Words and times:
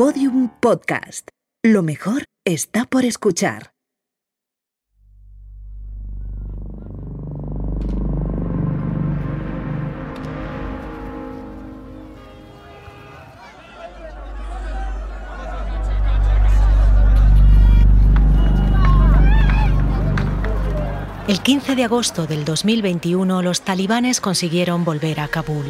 Podium 0.00 0.48
Podcast. 0.60 1.28
Lo 1.62 1.82
mejor 1.82 2.24
está 2.46 2.86
por 2.86 3.04
escuchar. 3.04 3.72
El 21.28 21.42
15 21.42 21.76
de 21.76 21.84
agosto 21.84 22.26
del 22.26 22.46
2021 22.46 23.42
los 23.42 23.60
talibanes 23.60 24.22
consiguieron 24.22 24.86
volver 24.86 25.20
a 25.20 25.28
Kabul. 25.28 25.66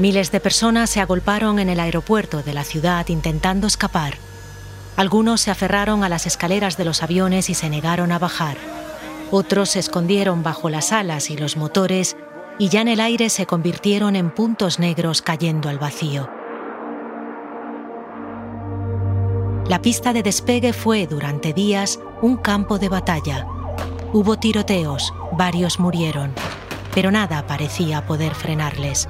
Miles 0.00 0.32
de 0.32 0.40
personas 0.40 0.88
se 0.88 1.02
agolparon 1.02 1.58
en 1.58 1.68
el 1.68 1.78
aeropuerto 1.78 2.42
de 2.42 2.54
la 2.54 2.64
ciudad 2.64 3.06
intentando 3.08 3.66
escapar. 3.66 4.14
Algunos 4.96 5.42
se 5.42 5.50
aferraron 5.50 6.04
a 6.04 6.08
las 6.08 6.26
escaleras 6.26 6.78
de 6.78 6.86
los 6.86 7.02
aviones 7.02 7.50
y 7.50 7.54
se 7.54 7.68
negaron 7.68 8.10
a 8.10 8.18
bajar. 8.18 8.56
Otros 9.30 9.68
se 9.68 9.78
escondieron 9.78 10.42
bajo 10.42 10.70
las 10.70 10.92
alas 10.92 11.28
y 11.28 11.36
los 11.36 11.58
motores 11.58 12.16
y 12.58 12.70
ya 12.70 12.80
en 12.80 12.88
el 12.88 12.98
aire 12.98 13.28
se 13.28 13.44
convirtieron 13.44 14.16
en 14.16 14.30
puntos 14.30 14.78
negros 14.78 15.20
cayendo 15.20 15.68
al 15.68 15.78
vacío. 15.78 16.30
La 19.68 19.82
pista 19.82 20.14
de 20.14 20.22
despegue 20.22 20.72
fue 20.72 21.06
durante 21.08 21.52
días 21.52 22.00
un 22.22 22.38
campo 22.38 22.78
de 22.78 22.88
batalla. 22.88 23.46
Hubo 24.14 24.38
tiroteos, 24.38 25.12
varios 25.32 25.78
murieron, 25.78 26.32
pero 26.94 27.10
nada 27.10 27.46
parecía 27.46 28.06
poder 28.06 28.34
frenarles. 28.34 29.06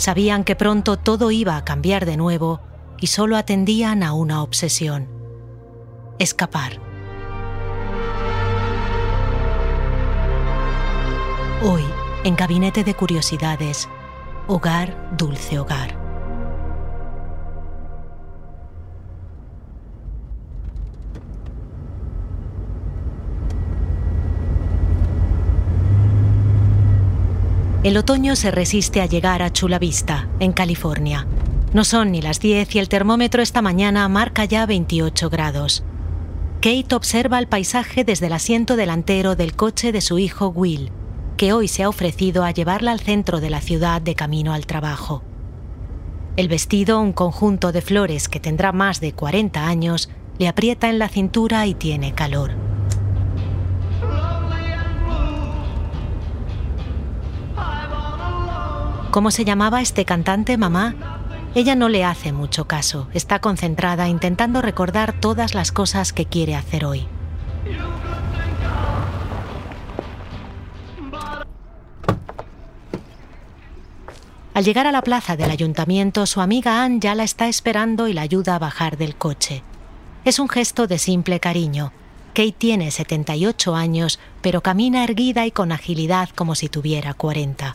Sabían 0.00 0.44
que 0.44 0.56
pronto 0.56 0.96
todo 0.96 1.30
iba 1.30 1.58
a 1.58 1.64
cambiar 1.66 2.06
de 2.06 2.16
nuevo 2.16 2.62
y 3.00 3.08
solo 3.08 3.36
atendían 3.36 4.02
a 4.02 4.14
una 4.14 4.42
obsesión. 4.42 5.10
Escapar. 6.18 6.80
Hoy, 11.62 11.84
en 12.24 12.34
Gabinete 12.34 12.82
de 12.82 12.94
Curiosidades, 12.94 13.90
Hogar, 14.46 15.14
Dulce 15.18 15.58
Hogar. 15.58 15.99
El 27.82 27.96
otoño 27.96 28.36
se 28.36 28.50
resiste 28.50 29.00
a 29.00 29.06
llegar 29.06 29.40
a 29.40 29.54
Chula 29.54 29.78
Vista, 29.78 30.28
en 30.38 30.52
California. 30.52 31.26
No 31.72 31.84
son 31.84 32.12
ni 32.12 32.20
las 32.20 32.38
10 32.38 32.74
y 32.74 32.78
el 32.78 32.90
termómetro 32.90 33.40
esta 33.40 33.62
mañana 33.62 34.06
marca 34.10 34.44
ya 34.44 34.66
28 34.66 35.30
grados. 35.30 35.82
Kate 36.60 36.94
observa 36.94 37.38
el 37.38 37.46
paisaje 37.46 38.04
desde 38.04 38.26
el 38.26 38.34
asiento 38.34 38.76
delantero 38.76 39.34
del 39.34 39.56
coche 39.56 39.92
de 39.92 40.02
su 40.02 40.18
hijo 40.18 40.48
Will, 40.48 40.90
que 41.38 41.54
hoy 41.54 41.68
se 41.68 41.82
ha 41.82 41.88
ofrecido 41.88 42.44
a 42.44 42.50
llevarla 42.50 42.92
al 42.92 43.00
centro 43.00 43.40
de 43.40 43.48
la 43.48 43.62
ciudad 43.62 44.02
de 44.02 44.14
camino 44.14 44.52
al 44.52 44.66
trabajo. 44.66 45.22
El 46.36 46.48
vestido, 46.48 47.00
un 47.00 47.14
conjunto 47.14 47.72
de 47.72 47.80
flores 47.80 48.28
que 48.28 48.40
tendrá 48.40 48.72
más 48.72 49.00
de 49.00 49.14
40 49.14 49.66
años, 49.66 50.10
le 50.38 50.48
aprieta 50.48 50.90
en 50.90 50.98
la 50.98 51.08
cintura 51.08 51.66
y 51.66 51.72
tiene 51.72 52.12
calor. 52.12 52.69
¿Cómo 59.10 59.32
se 59.32 59.44
llamaba 59.44 59.80
este 59.80 60.04
cantante, 60.04 60.56
mamá? 60.56 60.94
Ella 61.56 61.74
no 61.74 61.88
le 61.88 62.04
hace 62.04 62.30
mucho 62.30 62.66
caso, 62.66 63.08
está 63.12 63.40
concentrada 63.40 64.08
intentando 64.08 64.62
recordar 64.62 65.18
todas 65.18 65.52
las 65.52 65.72
cosas 65.72 66.12
que 66.12 66.26
quiere 66.26 66.54
hacer 66.54 66.84
hoy. 66.84 67.08
Al 74.54 74.64
llegar 74.64 74.86
a 74.86 74.92
la 74.92 75.02
plaza 75.02 75.36
del 75.36 75.50
ayuntamiento, 75.50 76.24
su 76.26 76.40
amiga 76.40 76.84
Anne 76.84 77.00
ya 77.00 77.16
la 77.16 77.24
está 77.24 77.48
esperando 77.48 78.06
y 78.06 78.12
la 78.12 78.22
ayuda 78.22 78.54
a 78.54 78.58
bajar 78.60 78.96
del 78.96 79.16
coche. 79.16 79.64
Es 80.24 80.38
un 80.38 80.48
gesto 80.48 80.86
de 80.86 80.98
simple 80.98 81.40
cariño. 81.40 81.92
Kate 82.32 82.54
tiene 82.56 82.92
78 82.92 83.74
años, 83.74 84.20
pero 84.40 84.60
camina 84.60 85.02
erguida 85.02 85.46
y 85.46 85.50
con 85.50 85.72
agilidad 85.72 86.28
como 86.28 86.54
si 86.54 86.68
tuviera 86.68 87.12
40. 87.14 87.74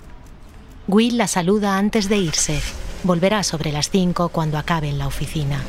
Will 0.87 1.17
la 1.17 1.27
saluda 1.27 1.79
antes 1.79 2.09
de 2.09 2.17
irse. 2.17 2.61
Volverá 3.01 3.41
sobre 3.41 3.71
las 3.71 3.89
5 3.89 4.29
cuando 4.29 4.59
acabe 4.59 4.87
en 4.87 4.99
la 4.99 5.07
oficina. 5.07 5.63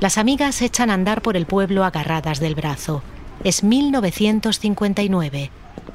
Las 0.00 0.18
amigas 0.18 0.60
echan 0.60 0.90
a 0.90 0.94
andar 0.94 1.22
por 1.22 1.38
el 1.38 1.46
pueblo 1.46 1.82
agarradas 1.84 2.40
del 2.40 2.54
brazo. 2.54 3.02
Es 3.42 3.64
1959. 3.64 5.50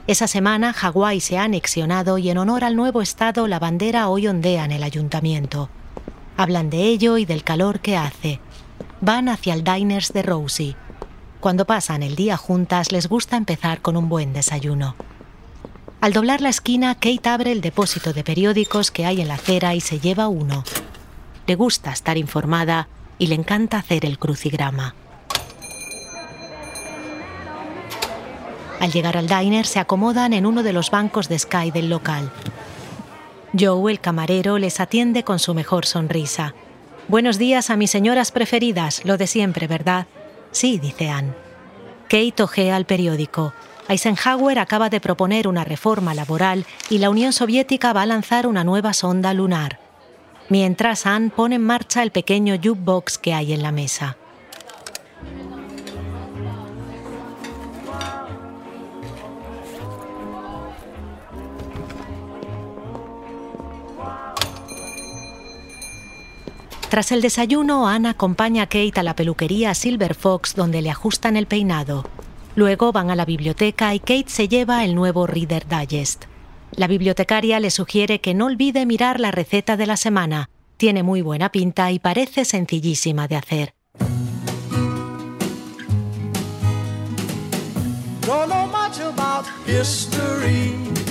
Esa 0.08 0.28
semana 0.28 0.74
Hawái 0.74 1.20
se 1.20 1.38
ha 1.38 1.44
anexionado 1.44 2.18
y 2.18 2.32
en 2.32 2.40
honor 2.40 2.64
al 2.64 2.76
nuevo 2.76 3.04
estado 3.04 3.48
la 3.48 3.60
bandera 3.60 4.10
hoy 4.10 4.28
ondea 4.28 4.66
en 4.66 4.72
el 4.72 4.82
ayuntamiento. 4.82 5.70
Hablan 6.38 6.72
de 6.72 6.86
ello 6.86 7.20
y 7.20 7.26
del 7.26 7.44
calor 7.44 7.82
que 7.82 7.98
hace. 7.98 8.40
Van 9.00 9.30
hacia 9.30 9.54
el 9.54 9.64
diners 9.64 10.12
de 10.12 10.24
Rosie. 10.24 10.76
Cuando 11.40 11.66
pasan 11.66 12.02
el 12.02 12.16
día 12.16 12.36
juntas 12.36 12.92
les 12.92 13.08
gusta 13.08 13.38
empezar 13.38 13.82
con 13.82 13.96
un 13.96 14.10
buen 14.10 14.34
desayuno. 14.34 14.96
Al 16.04 16.12
doblar 16.12 16.42
la 16.42 16.50
esquina, 16.50 16.96
Kate 16.96 17.30
abre 17.30 17.54
el 17.54 17.62
depósito 17.62 18.12
de 18.12 18.26
periódicos 18.26 18.92
que 18.92 19.06
hay 19.06 19.22
en 19.22 19.30
la 19.30 19.36
acera 19.36 19.74
y 19.74 19.80
se 19.80 20.02
lleva 20.02 20.28
uno. 20.28 20.66
Le 21.48 21.56
gusta 21.56 21.94
estar 21.94 22.18
informada 22.18 22.90
y 23.18 23.28
le 23.28 23.36
encanta 23.36 23.78
hacer 23.78 24.04
el 24.04 24.20
crucigrama. 24.20 24.96
Al 28.82 28.92
llegar 28.92 29.16
al 29.16 29.30
diner 29.30 29.66
se 29.66 29.80
acomodan 29.80 30.34
en 30.34 30.46
uno 30.46 30.62
de 30.62 30.74
los 30.74 30.92
bancos 30.92 31.30
de 31.30 31.40
Sky 31.40 31.72
del 31.72 31.90
local. 31.90 32.30
Joe, 33.58 33.90
el 33.90 34.02
camarero, 34.02 34.58
les 34.58 34.82
atiende 34.82 35.24
con 35.24 35.40
su 35.40 35.54
mejor 35.54 35.86
sonrisa. 35.86 36.54
Buenos 37.08 37.38
días 37.38 37.70
a 37.70 37.78
mis 37.78 37.92
señoras 37.92 38.34
preferidas, 38.34 39.06
lo 39.06 39.16
de 39.16 39.28
siempre, 39.28 39.68
¿verdad? 39.68 40.08
Sí, 40.52 40.80
dice 40.80 41.10
Anne. 41.10 41.32
Kate 42.10 42.44
ojea 42.44 42.76
el 42.76 42.84
periódico. 42.84 43.54
Eisenhower 43.94 44.58
acaba 44.58 44.90
de 44.90 45.00
proponer 45.00 45.48
una 45.48 45.64
reforma 45.64 46.16
laboral 46.16 46.66
y 46.90 46.98
la 46.98 47.12
Unión 47.12 47.32
Soviética 47.32 47.94
va 47.94 48.02
a 48.02 48.06
lanzar 48.08 48.48
una 48.48 48.64
nueva 48.64 48.92
sonda 48.92 49.36
lunar. 49.36 49.80
Mientras 50.50 51.06
Anne 51.06 51.30
pone 51.30 51.56
en 51.56 51.64
marcha 51.64 52.02
el 52.02 52.10
pequeño 52.10 52.56
jukebox 52.56 53.20
que 53.20 53.36
hay 53.36 53.54
en 53.54 53.62
la 53.62 53.72
mesa. 53.72 54.18
Tras 66.90 67.12
el 67.12 67.22
desayuno, 67.22 67.88
Anne 67.88 68.10
acompaña 68.10 68.64
a 68.64 68.66
Kate 68.66 68.94
a 68.96 69.04
la 69.04 69.16
peluquería 69.16 69.76
Silver 69.76 70.16
Fox 70.16 70.56
donde 70.56 70.82
le 70.82 70.90
ajustan 70.90 71.38
el 71.38 71.46
peinado. 71.46 72.04
Luego 72.56 72.92
van 72.92 73.10
a 73.10 73.16
la 73.16 73.26
biblioteca 73.26 73.96
y 73.96 74.00
Kate 74.00 74.26
se 74.28 74.48
lleva 74.48 74.86
el 74.86 74.94
nuevo 74.94 75.26
Reader 75.26 75.66
Digest. 75.68 76.26
La 76.76 76.88
bibliotecaria 76.88 77.60
le 77.60 77.72
sugiere 77.72 78.22
que 78.22 78.34
no 78.34 78.46
olvide 78.46 78.86
mirar 78.86 79.20
la 79.20 79.32
receta 79.32 79.78
de 79.78 79.88
la 79.88 79.98
semana. 79.98 80.50
Tiene 80.78 81.04
muy 81.04 81.22
buena 81.22 81.50
pinta 81.50 81.92
y 81.92 82.00
parece 82.00 82.46
sencillísima 82.46 83.28
de 83.28 83.36
hacer. 83.36 83.74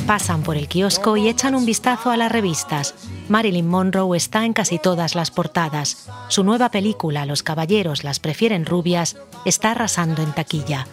Pasan 0.07 0.43
por 0.43 0.57
el 0.57 0.69
kiosco 0.69 1.17
y 1.17 1.29
echan 1.29 1.55
un 1.55 1.65
vistazo 1.65 2.11
a 2.11 2.17
las 2.17 2.31
revistas. 2.31 2.95
Marilyn 3.29 3.69
Monroe 3.69 4.17
está 4.17 4.45
en 4.45 4.53
casi 4.53 4.79
todas 4.79 5.15
las 5.15 5.31
portadas. 5.31 6.09
Su 6.29 6.45
nueva 6.45 6.71
película, 6.71 7.25
Los 7.25 7.43
caballeros 7.43 8.05
las 8.05 8.19
prefieren 8.21 8.67
rubias, 8.67 9.17
está 9.45 9.73
arrasando 9.73 10.23
en 10.23 10.33
taquilla. 10.33 10.87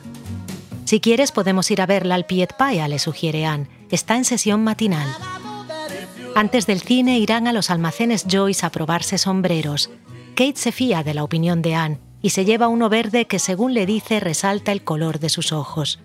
Si 0.90 1.00
quieres 1.02 1.32
podemos 1.32 1.70
ir 1.70 1.84
a 1.84 1.86
verla 1.86 2.16
al 2.16 2.26
Piet 2.26 2.54
Paia, 2.58 2.88
le 2.88 2.98
sugiere 2.98 3.46
Anne. 3.46 3.68
Está 3.92 4.18
en 4.18 4.26
sesión 4.26 4.64
matinal. 4.64 5.08
Antes 6.34 6.66
del 6.66 6.82
cine 6.82 7.20
irán 7.20 7.46
a 7.46 7.54
los 7.54 7.70
almacenes 7.70 8.26
Joyce 8.28 8.66
a 8.66 8.72
probarse 8.72 9.20
sombreros. 9.20 9.92
Kate 10.34 10.56
se 10.56 10.72
fía 10.72 11.04
de 11.04 11.14
la 11.14 11.24
opinión 11.24 11.62
de 11.62 11.76
Anne 11.76 12.00
y 12.24 12.32
se 12.32 12.44
lleva 12.44 12.70
uno 12.70 12.90
verde 12.90 13.28
que 13.28 13.38
según 13.38 13.76
le 13.76 13.86
dice 13.86 14.20
resalta 14.20 14.72
el 14.72 14.84
color 14.84 15.20
de 15.20 15.30
sus 15.30 15.52
ojos. 15.52 16.00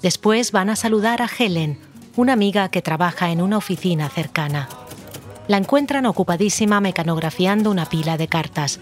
Después 0.00 0.52
van 0.52 0.70
a 0.70 0.76
saludar 0.76 1.20
a 1.20 1.28
Helen, 1.28 1.78
una 2.16 2.32
amiga 2.32 2.70
que 2.70 2.80
trabaja 2.80 3.30
en 3.30 3.42
una 3.42 3.58
oficina 3.58 4.08
cercana. 4.08 4.70
La 5.48 5.58
encuentran 5.58 6.06
ocupadísima 6.06 6.80
mecanografiando 6.80 7.70
una 7.70 7.84
pila 7.84 8.16
de 8.16 8.28
cartas. 8.28 8.80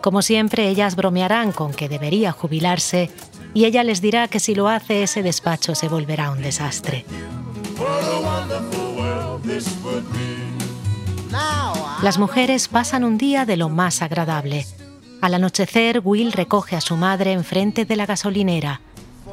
Como 0.00 0.22
siempre, 0.22 0.70
ellas 0.70 0.96
bromearán 0.96 1.52
con 1.52 1.74
que 1.74 1.90
debería 1.90 2.32
jubilarse 2.32 3.10
y 3.54 3.64
ella 3.64 3.84
les 3.84 4.00
dirá 4.00 4.28
que 4.28 4.40
si 4.40 4.54
lo 4.54 4.68
hace 4.68 5.02
ese 5.02 5.22
despacho 5.22 5.74
se 5.74 5.88
volverá 5.88 6.30
un 6.30 6.42
desastre. 6.42 7.04
Las 12.02 12.18
mujeres 12.18 12.68
pasan 12.68 13.04
un 13.04 13.18
día 13.18 13.44
de 13.44 13.56
lo 13.56 13.68
más 13.68 14.02
agradable. 14.02 14.66
Al 15.20 15.34
anochecer, 15.34 16.00
Will 16.02 16.32
recoge 16.32 16.74
a 16.74 16.80
su 16.80 16.96
madre 16.96 17.32
enfrente 17.32 17.84
de 17.84 17.96
la 17.96 18.06
gasolinera. 18.06 18.80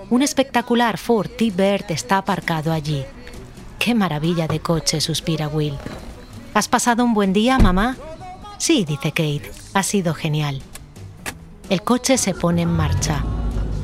Un 0.09 0.21
espectacular 0.21 0.97
Ford 0.97 1.29
T-Bird 1.29 1.85
está 1.89 2.17
aparcado 2.17 2.71
allí. 2.71 3.03
¡Qué 3.79 3.95
maravilla 3.95 4.47
de 4.47 4.59
coche! 4.59 5.01
suspira 5.01 5.47
Will. 5.47 5.77
¿Has 6.53 6.67
pasado 6.67 7.03
un 7.03 7.13
buen 7.13 7.33
día, 7.33 7.57
mamá? 7.57 7.97
Sí, 8.57 8.85
dice 8.85 9.11
Kate. 9.11 9.51
Ha 9.73 9.83
sido 9.83 10.13
genial. 10.13 10.61
El 11.69 11.81
coche 11.81 12.17
se 12.17 12.33
pone 12.33 12.63
en 12.63 12.71
marcha. 12.71 13.23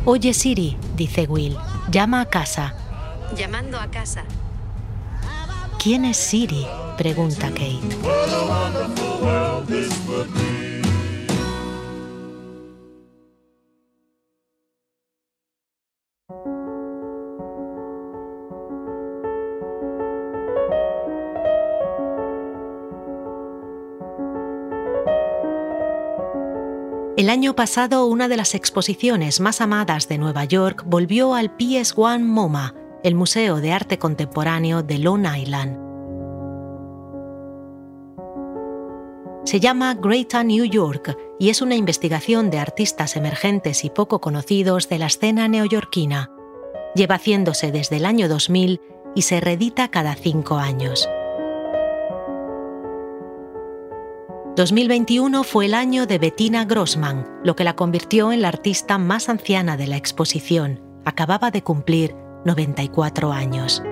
Oye 0.07 0.35
Siri, 0.35 0.77
dice 0.95 1.25
Will, 1.27 1.57
llama 1.89 2.21
a 2.21 2.25
casa. 2.25 2.75
Llamando 3.35 3.79
a 3.79 3.87
casa. 3.87 4.23
¿Quién 5.81 6.05
es 6.05 6.17
Siri? 6.17 6.67
pregunta 6.95 7.49
Kate. 7.49 7.81
El 27.17 27.29
año 27.29 27.55
pasado, 27.55 28.07
una 28.07 28.27
de 28.27 28.35
las 28.35 28.55
exposiciones 28.55 29.39
más 29.39 29.61
amadas 29.61 30.09
de 30.09 30.17
Nueva 30.17 30.43
York 30.43 30.83
volvió 30.85 31.33
al 31.33 31.55
PS1 31.55 32.19
MoMA, 32.19 32.75
el 33.05 33.15
Museo 33.15 33.61
de 33.61 33.71
Arte 33.71 33.97
Contemporáneo 33.97 34.83
de 34.83 34.97
Long 34.97 35.25
Island. 35.25 35.79
Se 39.45 39.61
llama 39.61 39.93
Greater 39.93 40.43
New 40.43 40.65
York 40.65 41.17
y 41.39 41.51
es 41.51 41.61
una 41.61 41.75
investigación 41.75 42.49
de 42.49 42.59
artistas 42.59 43.15
emergentes 43.15 43.85
y 43.85 43.89
poco 43.89 44.19
conocidos 44.19 44.89
de 44.89 44.99
la 44.99 45.05
escena 45.05 45.47
neoyorquina. 45.47 46.31
Lleva 46.95 47.15
haciéndose 47.15 47.71
desde 47.71 47.95
el 47.95 48.05
año 48.05 48.27
2000 48.27 48.81
y 49.15 49.21
se 49.21 49.39
reedita 49.39 49.87
cada 49.87 50.15
cinco 50.15 50.57
años. 50.57 51.07
2021 54.55 55.43
fue 55.43 55.65
el 55.65 55.73
año 55.73 56.05
de 56.05 56.17
Bettina 56.17 56.63
Grossman, 56.63 57.27
lo 57.43 57.57
que 57.57 57.65
la 57.65 57.75
convirtió 57.75 58.31
en 58.31 58.41
la 58.41 58.47
artista 58.47 58.97
más 58.97 59.27
anciana 59.27 59.75
de 59.75 59.85
la 59.85 59.97
exposición. 59.97 60.81
Acababa 61.03 61.51
de 61.51 61.61
cumplir 61.61 62.15
94 62.45 63.33
años. 63.33 63.83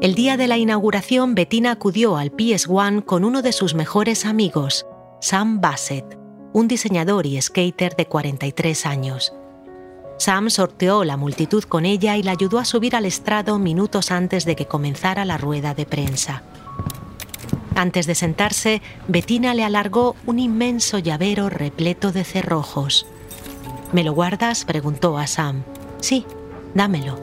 El 0.00 0.14
día 0.14 0.38
de 0.38 0.48
la 0.48 0.56
inauguración, 0.56 1.34
Bettina 1.34 1.72
acudió 1.72 2.16
al 2.16 2.32
PS1 2.32 3.04
con 3.04 3.24
uno 3.24 3.42
de 3.42 3.52
sus 3.52 3.74
mejores 3.74 4.24
amigos, 4.24 4.86
Sam 5.20 5.60
Bassett, 5.60 6.18
un 6.54 6.68
diseñador 6.68 7.26
y 7.26 7.38
skater 7.38 7.96
de 7.96 8.06
43 8.06 8.86
años. 8.86 9.34
Sam 10.20 10.50
sorteó 10.50 11.02
la 11.02 11.16
multitud 11.16 11.64
con 11.64 11.86
ella 11.86 12.18
y 12.18 12.22
la 12.22 12.32
ayudó 12.32 12.58
a 12.58 12.66
subir 12.66 12.94
al 12.94 13.06
estrado 13.06 13.58
minutos 13.58 14.10
antes 14.10 14.44
de 14.44 14.54
que 14.54 14.66
comenzara 14.66 15.24
la 15.24 15.38
rueda 15.38 15.72
de 15.72 15.86
prensa. 15.86 16.42
Antes 17.74 18.06
de 18.06 18.14
sentarse, 18.14 18.82
Bettina 19.08 19.54
le 19.54 19.64
alargó 19.64 20.16
un 20.26 20.38
inmenso 20.38 20.98
llavero 20.98 21.48
repleto 21.48 22.12
de 22.12 22.24
cerrojos. 22.24 23.06
¿Me 23.92 24.04
lo 24.04 24.12
guardas? 24.12 24.66
preguntó 24.66 25.16
a 25.16 25.26
Sam. 25.26 25.62
Sí, 26.02 26.26
dámelo. 26.74 27.18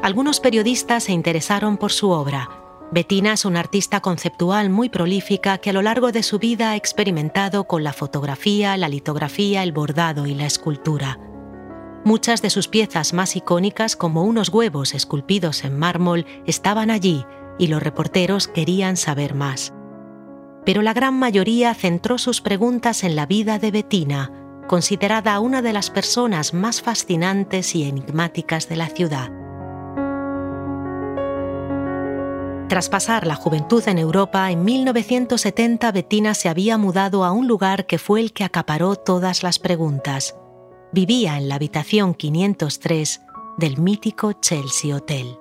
Algunos 0.00 0.40
periodistas 0.40 1.04
se 1.04 1.12
interesaron 1.12 1.76
por 1.76 1.92
su 1.92 2.08
obra, 2.08 2.48
Bettina 2.94 3.32
es 3.32 3.44
una 3.44 3.58
artista 3.58 4.00
conceptual 4.00 4.70
muy 4.70 4.88
prolífica 4.88 5.58
que 5.58 5.70
a 5.70 5.72
lo 5.72 5.82
largo 5.82 6.12
de 6.12 6.22
su 6.22 6.38
vida 6.38 6.70
ha 6.70 6.76
experimentado 6.76 7.64
con 7.64 7.82
la 7.82 7.92
fotografía, 7.92 8.76
la 8.76 8.88
litografía, 8.88 9.64
el 9.64 9.72
bordado 9.72 10.26
y 10.26 10.34
la 10.36 10.46
escultura. 10.46 11.18
Muchas 12.04 12.40
de 12.40 12.50
sus 12.50 12.68
piezas 12.68 13.12
más 13.12 13.34
icónicas, 13.34 13.96
como 13.96 14.22
unos 14.22 14.48
huevos 14.48 14.94
esculpidos 14.94 15.64
en 15.64 15.76
mármol, 15.76 16.24
estaban 16.46 16.92
allí 16.92 17.26
y 17.58 17.66
los 17.66 17.82
reporteros 17.82 18.46
querían 18.46 18.96
saber 18.96 19.34
más. 19.34 19.74
Pero 20.64 20.80
la 20.80 20.94
gran 20.94 21.18
mayoría 21.18 21.74
centró 21.74 22.16
sus 22.16 22.40
preguntas 22.40 23.02
en 23.02 23.16
la 23.16 23.26
vida 23.26 23.58
de 23.58 23.72
Bettina, 23.72 24.30
considerada 24.68 25.40
una 25.40 25.62
de 25.62 25.72
las 25.72 25.90
personas 25.90 26.54
más 26.54 26.80
fascinantes 26.80 27.74
y 27.74 27.88
enigmáticas 27.88 28.68
de 28.68 28.76
la 28.76 28.88
ciudad. 28.88 29.43
Tras 32.74 32.88
pasar 32.88 33.24
la 33.24 33.36
juventud 33.36 33.86
en 33.86 33.98
Europa, 33.98 34.50
en 34.50 34.64
1970 34.64 35.92
Bettina 35.92 36.34
se 36.34 36.48
había 36.48 36.76
mudado 36.76 37.24
a 37.24 37.30
un 37.30 37.46
lugar 37.46 37.86
que 37.86 37.98
fue 37.98 38.18
el 38.18 38.32
que 38.32 38.42
acaparó 38.42 38.96
todas 38.96 39.44
las 39.44 39.60
preguntas. 39.60 40.34
Vivía 40.92 41.38
en 41.38 41.48
la 41.48 41.54
habitación 41.54 42.14
503 42.14 43.20
del 43.58 43.78
mítico 43.78 44.32
Chelsea 44.32 44.96
Hotel. 44.96 45.38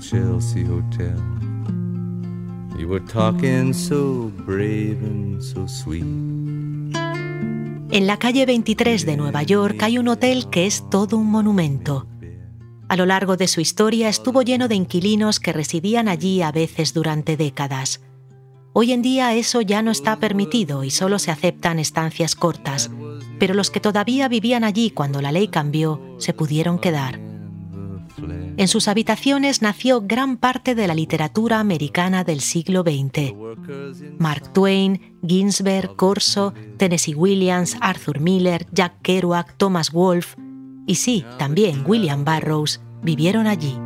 Chelsea 0.00 0.66
Hotel. 0.68 1.41
En 7.92 8.06
la 8.06 8.18
calle 8.18 8.46
23 8.46 9.04
de 9.04 9.16
Nueva 9.16 9.42
York 9.42 9.82
hay 9.82 9.98
un 9.98 10.08
hotel 10.08 10.48
que 10.50 10.66
es 10.66 10.88
todo 10.90 11.18
un 11.18 11.30
monumento. 11.30 12.06
A 12.88 12.96
lo 12.96 13.06
largo 13.06 13.36
de 13.36 13.48
su 13.48 13.60
historia 13.60 14.08
estuvo 14.08 14.42
lleno 14.42 14.68
de 14.68 14.74
inquilinos 14.74 15.40
que 15.40 15.52
residían 15.52 16.08
allí 16.08 16.42
a 16.42 16.52
veces 16.52 16.94
durante 16.94 17.36
décadas. 17.36 18.00
Hoy 18.72 18.92
en 18.92 19.02
día 19.02 19.34
eso 19.34 19.60
ya 19.60 19.82
no 19.82 19.90
está 19.90 20.18
permitido 20.18 20.84
y 20.84 20.90
solo 20.90 21.18
se 21.18 21.30
aceptan 21.30 21.78
estancias 21.78 22.34
cortas, 22.34 22.90
pero 23.38 23.54
los 23.54 23.70
que 23.70 23.80
todavía 23.80 24.28
vivían 24.28 24.64
allí 24.64 24.90
cuando 24.90 25.20
la 25.20 25.32
ley 25.32 25.48
cambió 25.48 26.00
se 26.18 26.32
pudieron 26.32 26.78
quedar. 26.78 27.31
En 28.62 28.68
sus 28.68 28.86
habitaciones 28.86 29.60
nació 29.60 30.02
gran 30.02 30.36
parte 30.36 30.76
de 30.76 30.86
la 30.86 30.94
literatura 30.94 31.58
americana 31.58 32.22
del 32.22 32.38
siglo 32.38 32.82
XX. 32.82 33.34
Mark 34.20 34.52
Twain, 34.52 35.16
Ginsberg, 35.26 35.96
Corso, 35.96 36.54
Tennessee 36.76 37.16
Williams, 37.16 37.76
Arthur 37.80 38.20
Miller, 38.20 38.68
Jack 38.70 39.02
Kerouac, 39.02 39.56
Thomas 39.56 39.90
Wolfe 39.90 40.36
y 40.86 40.94
sí, 40.94 41.24
también 41.40 41.82
William 41.88 42.24
Burroughs 42.24 42.80
vivieron 43.02 43.48
allí. 43.48 43.76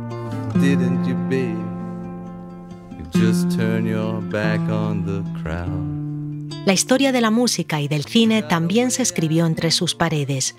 La 6.67 6.73
historia 6.73 7.11
de 7.11 7.21
la 7.21 7.31
música 7.31 7.81
y 7.81 7.87
del 7.87 8.05
cine 8.05 8.43
también 8.43 8.91
se 8.91 9.01
escribió 9.01 9.47
entre 9.47 9.71
sus 9.71 9.95
paredes. 9.95 10.55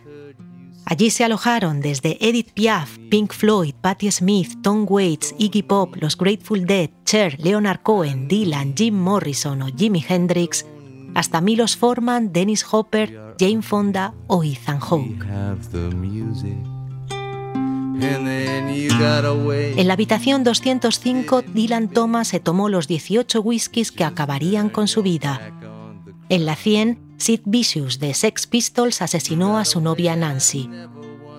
Allí 0.91 1.11
se 1.11 1.23
alojaron 1.23 1.83
desde 1.83 2.17
Edith 2.19 2.53
Piaf, 2.55 2.97
Pink 3.11 3.35
Floyd, 3.35 3.75
Patti 3.79 4.11
Smith, 4.11 4.55
Tom 4.63 4.87
Waits, 4.89 5.35
Iggy 5.37 5.63
Pop, 5.63 5.95
los 6.01 6.17
Grateful 6.17 6.65
Dead, 6.65 6.89
Cher, 7.05 7.39
Leonard 7.39 7.83
Cohen, 7.83 8.27
Dylan, 8.27 8.73
Jim 8.75 8.95
Morrison 8.95 9.61
o 9.61 9.67
Jimi 9.67 10.03
Hendrix, 10.09 10.65
hasta 11.15 11.43
Milos 11.43 11.77
Forman, 11.77 12.33
Dennis 12.33 12.65
Hopper, 12.71 13.35
Jane 13.39 13.61
Fonda 13.61 14.15
o 14.29 14.43
Ethan 14.43 14.81
Hawke. 14.81 15.27
En 19.77 19.87
la 19.89 19.93
habitación 19.93 20.43
205, 20.43 21.43
Dylan 21.43 21.89
Thomas 21.89 22.29
se 22.29 22.41
tomó 22.41 22.71
los 22.71 22.89
18 22.89 23.43
whiskies 23.43 23.93
que 23.93 24.05
acabarían 24.05 24.71
con 24.71 24.89
su 24.89 25.03
vida. 25.03 25.53
En 26.31 26.47
la 26.47 26.57
100, 26.57 27.08
Sid 27.19 27.41
Vicious 27.45 27.99
de 27.99 28.15
Sex 28.15 28.47
Pistols 28.47 29.03
asesinó 29.03 29.59
a 29.59 29.65
su 29.65 29.81
novia 29.81 30.15
Nancy. 30.17 30.71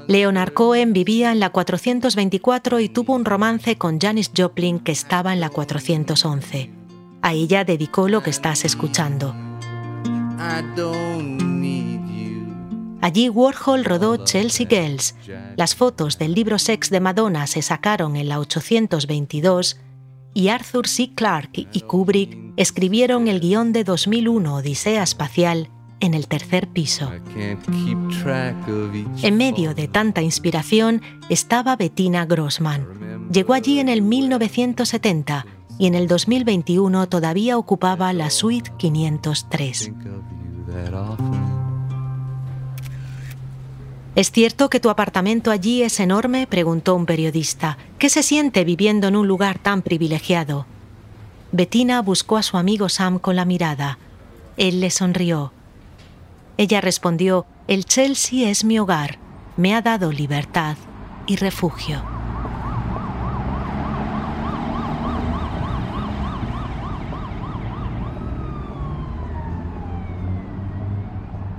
Leonard 0.08 0.54
Cohen 0.54 0.92
vivía 0.92 1.32
en 1.32 1.40
la 1.40 1.52
424 1.52 2.80
y 2.80 2.90
tuvo 2.90 3.16
un 3.16 3.26
romance 3.26 3.78
con 3.78 4.00
Janis 4.00 4.32
Joplin 4.36 4.80
que 4.80 4.92
estaba 4.92 5.34
en 5.34 5.40
la 5.40 5.50
411. 5.50 6.72
A 7.22 7.34
ella 7.34 7.64
dedicó 7.64 8.10
lo 8.10 8.22
que 8.22 8.30
estás 8.30 8.66
escuchando. 8.66 9.34
Allí 13.02 13.30
Warhol 13.30 13.86
rodó 13.86 14.18
Chelsea 14.26 14.68
Girls. 14.70 15.16
Las 15.56 15.76
fotos 15.76 16.18
del 16.18 16.34
libro 16.34 16.60
Sex 16.60 16.90
de 16.90 17.00
Madonna 17.00 17.48
se 17.48 17.62
sacaron 17.62 18.16
en 18.16 18.28
la 18.28 18.40
822 18.40 19.78
y 20.34 20.50
Arthur 20.50 20.88
C. 20.88 21.12
Clarke 21.14 21.68
y 21.72 21.82
Kubrick 21.82 22.38
escribieron 22.58 23.28
el 23.28 23.40
guion 23.40 23.74
de 23.74 23.84
2001 23.84 24.56
Odisea 24.56 25.04
Espacial 25.04 25.70
en 26.00 26.14
el 26.14 26.28
tercer 26.28 26.68
piso. 26.68 27.12
En 29.22 29.38
medio 29.38 29.74
de 29.74 29.88
tanta 29.88 30.22
inspiración 30.22 31.02
estaba 31.30 31.76
Bettina 31.76 32.26
Grossman. 32.26 33.30
Llegó 33.32 33.54
allí 33.54 33.80
en 33.80 33.90
el 33.90 34.02
1970 34.02 35.46
y 35.78 35.88
en 35.88 35.96
el 35.96 36.08
2021 36.08 37.08
todavía 37.08 37.58
ocupaba 37.58 38.12
la 38.14 38.30
suite 38.30 38.72
503. 38.78 39.92
¿Es 44.20 44.32
cierto 44.32 44.70
que 44.70 44.82
tu 44.82 44.90
apartamento 44.90 45.50
allí 45.50 45.82
es 45.82 45.98
enorme? 46.02 46.46
preguntó 46.46 46.94
un 46.94 47.06
periodista. 47.06 47.78
¿Qué 47.98 48.10
se 48.10 48.22
siente 48.22 48.66
viviendo 48.66 49.08
en 49.08 49.16
un 49.16 49.30
lugar 49.30 49.60
tan 49.60 49.82
privilegiado? 49.82 50.66
Bettina 51.54 52.02
buscó 52.02 52.36
a 52.36 52.44
su 52.44 52.58
amigo 52.58 52.90
Sam 52.90 53.20
con 53.20 53.38
la 53.38 53.46
mirada. 53.46 53.98
Él 54.58 54.82
le 54.82 54.90
sonrió. 54.90 55.54
Ella 56.58 56.82
respondió, 56.82 57.46
El 57.70 57.86
Chelsea 57.86 58.50
es 58.50 58.66
mi 58.66 58.78
hogar, 58.78 59.20
me 59.56 59.74
ha 59.74 59.82
dado 59.82 60.12
libertad 60.12 60.76
y 61.26 61.38
refugio. 61.38 62.19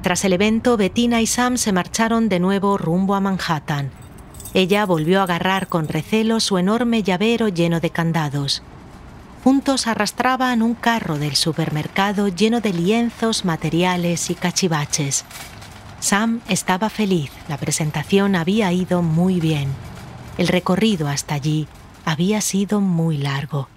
Tras 0.02 0.25
el 0.25 0.33
evento, 0.33 0.76
Bettina 0.76 1.21
y 1.21 1.26
Sam 1.26 1.59
se 1.59 1.73
marcharon 1.73 2.28
de 2.28 2.40
nuevo 2.40 2.78
rumbo 2.78 3.14
a 3.14 3.21
Manhattan. 3.21 3.90
Ella 4.54 4.87
volvió 4.87 5.21
a 5.21 5.25
agarrar 5.25 5.69
con 5.69 5.88
recelo 5.88 6.40
su 6.40 6.57
enorme 6.57 7.02
llavero 7.02 7.49
lleno 7.49 7.80
de 7.80 7.90
candados. 7.90 8.62
Juntos 9.45 9.87
arrastraban 9.87 10.62
un 10.62 10.75
carro 10.75 11.19
del 11.19 11.37
supermercado 11.37 12.28
lleno 12.28 12.61
de 12.61 12.73
lienzos, 12.73 13.45
materiales 13.45 14.30
y 14.30 14.35
cachivaches. 14.35 15.25
Sam 16.00 16.40
estaba 16.49 16.88
feliz, 16.88 17.30
la 17.49 17.59
presentación 17.59 18.37
había 18.37 18.73
ido 18.73 19.02
muy 19.02 19.38
bien. 19.38 19.69
El 20.38 20.49
recorrido 20.49 21.09
hasta 21.09 21.35
allí 21.35 21.69
había 22.07 22.40
sido 22.40 22.80
muy 22.80 23.19
largo. 23.19 23.69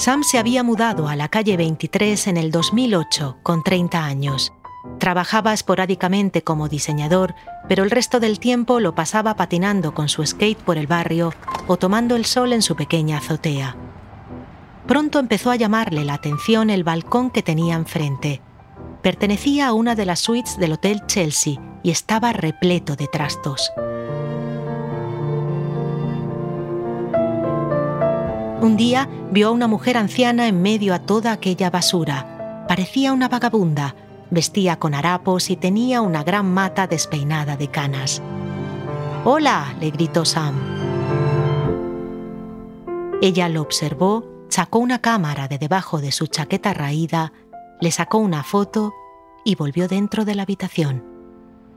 Sam 0.00 0.22
se 0.24 0.38
había 0.38 0.62
mudado 0.62 1.08
a 1.08 1.14
la 1.14 1.28
calle 1.28 1.58
23 1.58 2.28
en 2.28 2.38
el 2.38 2.50
2008, 2.50 3.36
con 3.42 3.62
30 3.62 4.02
años. 4.02 4.50
Trabajaba 4.98 5.52
esporádicamente 5.52 6.40
como 6.40 6.70
diseñador, 6.70 7.34
pero 7.68 7.84
el 7.84 7.90
resto 7.90 8.18
del 8.18 8.40
tiempo 8.40 8.80
lo 8.80 8.94
pasaba 8.94 9.36
patinando 9.36 9.92
con 9.92 10.08
su 10.08 10.24
skate 10.24 10.56
por 10.56 10.78
el 10.78 10.86
barrio 10.86 11.34
o 11.66 11.76
tomando 11.76 12.16
el 12.16 12.24
sol 12.24 12.54
en 12.54 12.62
su 12.62 12.76
pequeña 12.76 13.18
azotea. 13.18 13.76
Pronto 14.86 15.18
empezó 15.18 15.50
a 15.50 15.56
llamarle 15.56 16.06
la 16.06 16.14
atención 16.14 16.70
el 16.70 16.82
balcón 16.82 17.30
que 17.30 17.42
tenía 17.42 17.74
enfrente. 17.74 18.40
Pertenecía 19.02 19.66
a 19.66 19.74
una 19.74 19.96
de 19.96 20.06
las 20.06 20.20
suites 20.20 20.56
del 20.56 20.72
Hotel 20.72 21.02
Chelsea 21.08 21.60
y 21.82 21.90
estaba 21.90 22.32
repleto 22.32 22.96
de 22.96 23.06
trastos. 23.06 23.70
Un 28.60 28.76
día 28.76 29.08
vio 29.30 29.48
a 29.48 29.50
una 29.52 29.66
mujer 29.66 29.96
anciana 29.96 30.46
en 30.46 30.60
medio 30.60 30.92
a 30.92 30.98
toda 30.98 31.32
aquella 31.32 31.70
basura. 31.70 32.66
Parecía 32.68 33.14
una 33.14 33.26
vagabunda, 33.26 33.94
vestía 34.30 34.78
con 34.78 34.92
harapos 34.92 35.48
y 35.48 35.56
tenía 35.56 36.02
una 36.02 36.22
gran 36.22 36.52
mata 36.52 36.86
despeinada 36.86 37.56
de 37.56 37.68
canas. 37.68 38.20
¡Hola! 39.24 39.74
le 39.80 39.90
gritó 39.90 40.26
Sam. 40.26 40.54
Ella 43.22 43.48
lo 43.48 43.62
observó, 43.62 44.26
sacó 44.50 44.78
una 44.78 44.98
cámara 44.98 45.48
de 45.48 45.56
debajo 45.56 46.02
de 46.02 46.12
su 46.12 46.26
chaqueta 46.26 46.74
raída, 46.74 47.32
le 47.80 47.90
sacó 47.90 48.18
una 48.18 48.42
foto 48.42 48.92
y 49.42 49.54
volvió 49.54 49.88
dentro 49.88 50.26
de 50.26 50.34
la 50.34 50.42
habitación. 50.42 51.02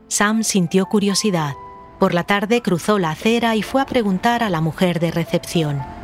Sam 0.08 0.44
sintió 0.44 0.84
curiosidad. 0.84 1.54
Por 1.98 2.12
la 2.12 2.24
tarde 2.24 2.60
cruzó 2.60 2.98
la 2.98 3.10
acera 3.10 3.56
y 3.56 3.62
fue 3.62 3.80
a 3.80 3.86
preguntar 3.86 4.42
a 4.42 4.50
la 4.50 4.60
mujer 4.60 5.00
de 5.00 5.10
recepción. 5.10 6.03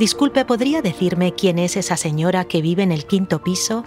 Disculpe, 0.00 0.46
¿podría 0.46 0.80
decirme 0.80 1.34
quién 1.34 1.58
es 1.58 1.76
esa 1.76 1.98
señora 1.98 2.46
que 2.46 2.62
vive 2.62 2.82
en 2.82 2.90
el 2.90 3.04
quinto 3.04 3.42
piso? 3.42 3.84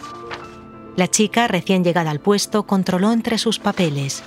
La 0.96 1.08
chica, 1.10 1.48
recién 1.48 1.84
llegada 1.84 2.12
al 2.12 2.20
puesto, 2.20 2.67
controló 2.67 3.12
entre 3.12 3.39
sus 3.39 3.58
papeles. 3.58 4.22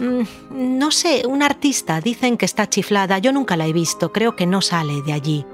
Mm, 0.00 0.78
no 0.78 0.90
sé, 0.90 1.22
un 1.26 1.42
artista. 1.42 2.02
Dicen 2.02 2.36
que 2.36 2.44
está 2.44 2.68
chiflada. 2.68 3.16
Yo 3.20 3.32
nunca 3.32 3.56
la 3.56 3.66
he 3.66 3.72
visto. 3.72 4.12
Creo 4.12 4.36
que 4.36 4.44
no 4.44 4.60
sale 4.60 5.00
de 5.00 5.14
allí. 5.14 5.46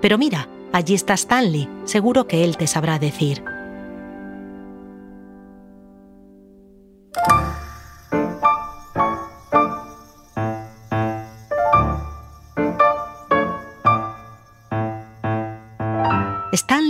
Pero 0.00 0.16
mira, 0.16 0.48
allí 0.72 0.94
está 0.94 1.12
Stanley. 1.12 1.68
Seguro 1.84 2.26
que 2.26 2.42
él 2.42 2.56
te 2.56 2.66
sabrá 2.66 2.98
decir. 2.98 3.44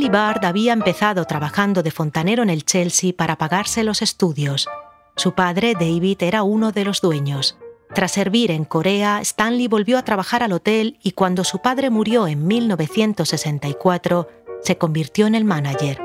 Stanley 0.05 0.23
Bard 0.23 0.45
había 0.45 0.75
empezado 0.75 1.25
trabajando 1.25 1.83
de 1.83 1.91
fontanero 1.91 2.43
en 2.43 2.51
el 2.51 2.67
Chelsea 2.67 3.15
para 3.17 3.39
pagarse 3.39 3.83
los 3.85 4.03
estudios. 4.03 4.69
Su 5.17 5.33
padre, 5.33 5.73
David, 5.73 6.23
era 6.23 6.43
uno 6.43 6.73
de 6.73 6.85
los 6.85 7.01
dueños. 7.01 7.57
Tras 7.95 8.13
servir 8.13 8.51
en 8.51 8.67
Corea, 8.67 9.23
Stanley 9.23 9.67
volvió 9.67 9.97
a 9.97 10.03
trabajar 10.03 10.43
al 10.43 10.53
hotel 10.53 10.99
y 11.03 11.13
cuando 11.13 11.43
su 11.43 11.61
padre 11.61 11.89
murió 11.89 12.27
en 12.27 12.47
1964, 12.47 14.29
se 14.61 14.77
convirtió 14.77 15.27
en 15.27 15.37
el 15.37 15.45
manager. 15.47 15.99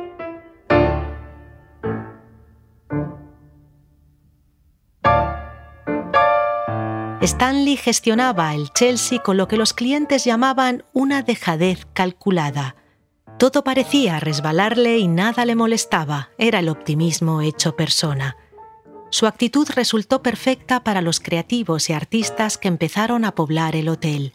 Stanley 7.20 7.76
gestionaba 7.76 8.56
el 8.56 8.72
Chelsea 8.72 9.22
con 9.22 9.36
lo 9.36 9.50
que 9.50 9.58
los 9.58 9.74
clientes 9.74 10.24
llamaban 10.24 10.86
una 10.94 11.22
dejadez 11.22 11.86
calculada. 11.92 12.78
Todo 13.40 13.64
parecía 13.64 14.20
resbalarle 14.20 14.98
y 14.98 15.08
nada 15.08 15.46
le 15.46 15.56
molestaba, 15.56 16.30
era 16.38 16.60
el 16.60 16.68
optimismo 16.68 17.42
hecho 17.42 17.74
persona. 17.74 18.36
Su 19.12 19.28
actitud 19.28 19.66
resultó 19.74 20.22
perfecta 20.22 20.84
para 20.84 21.02
los 21.02 21.22
creativos 21.22 21.90
y 21.90 21.94
artistas 21.94 22.58
que 22.58 22.68
empezaron 22.68 23.24
a 23.24 23.36
poblar 23.36 23.78
el 23.78 23.88
hotel. 23.88 24.34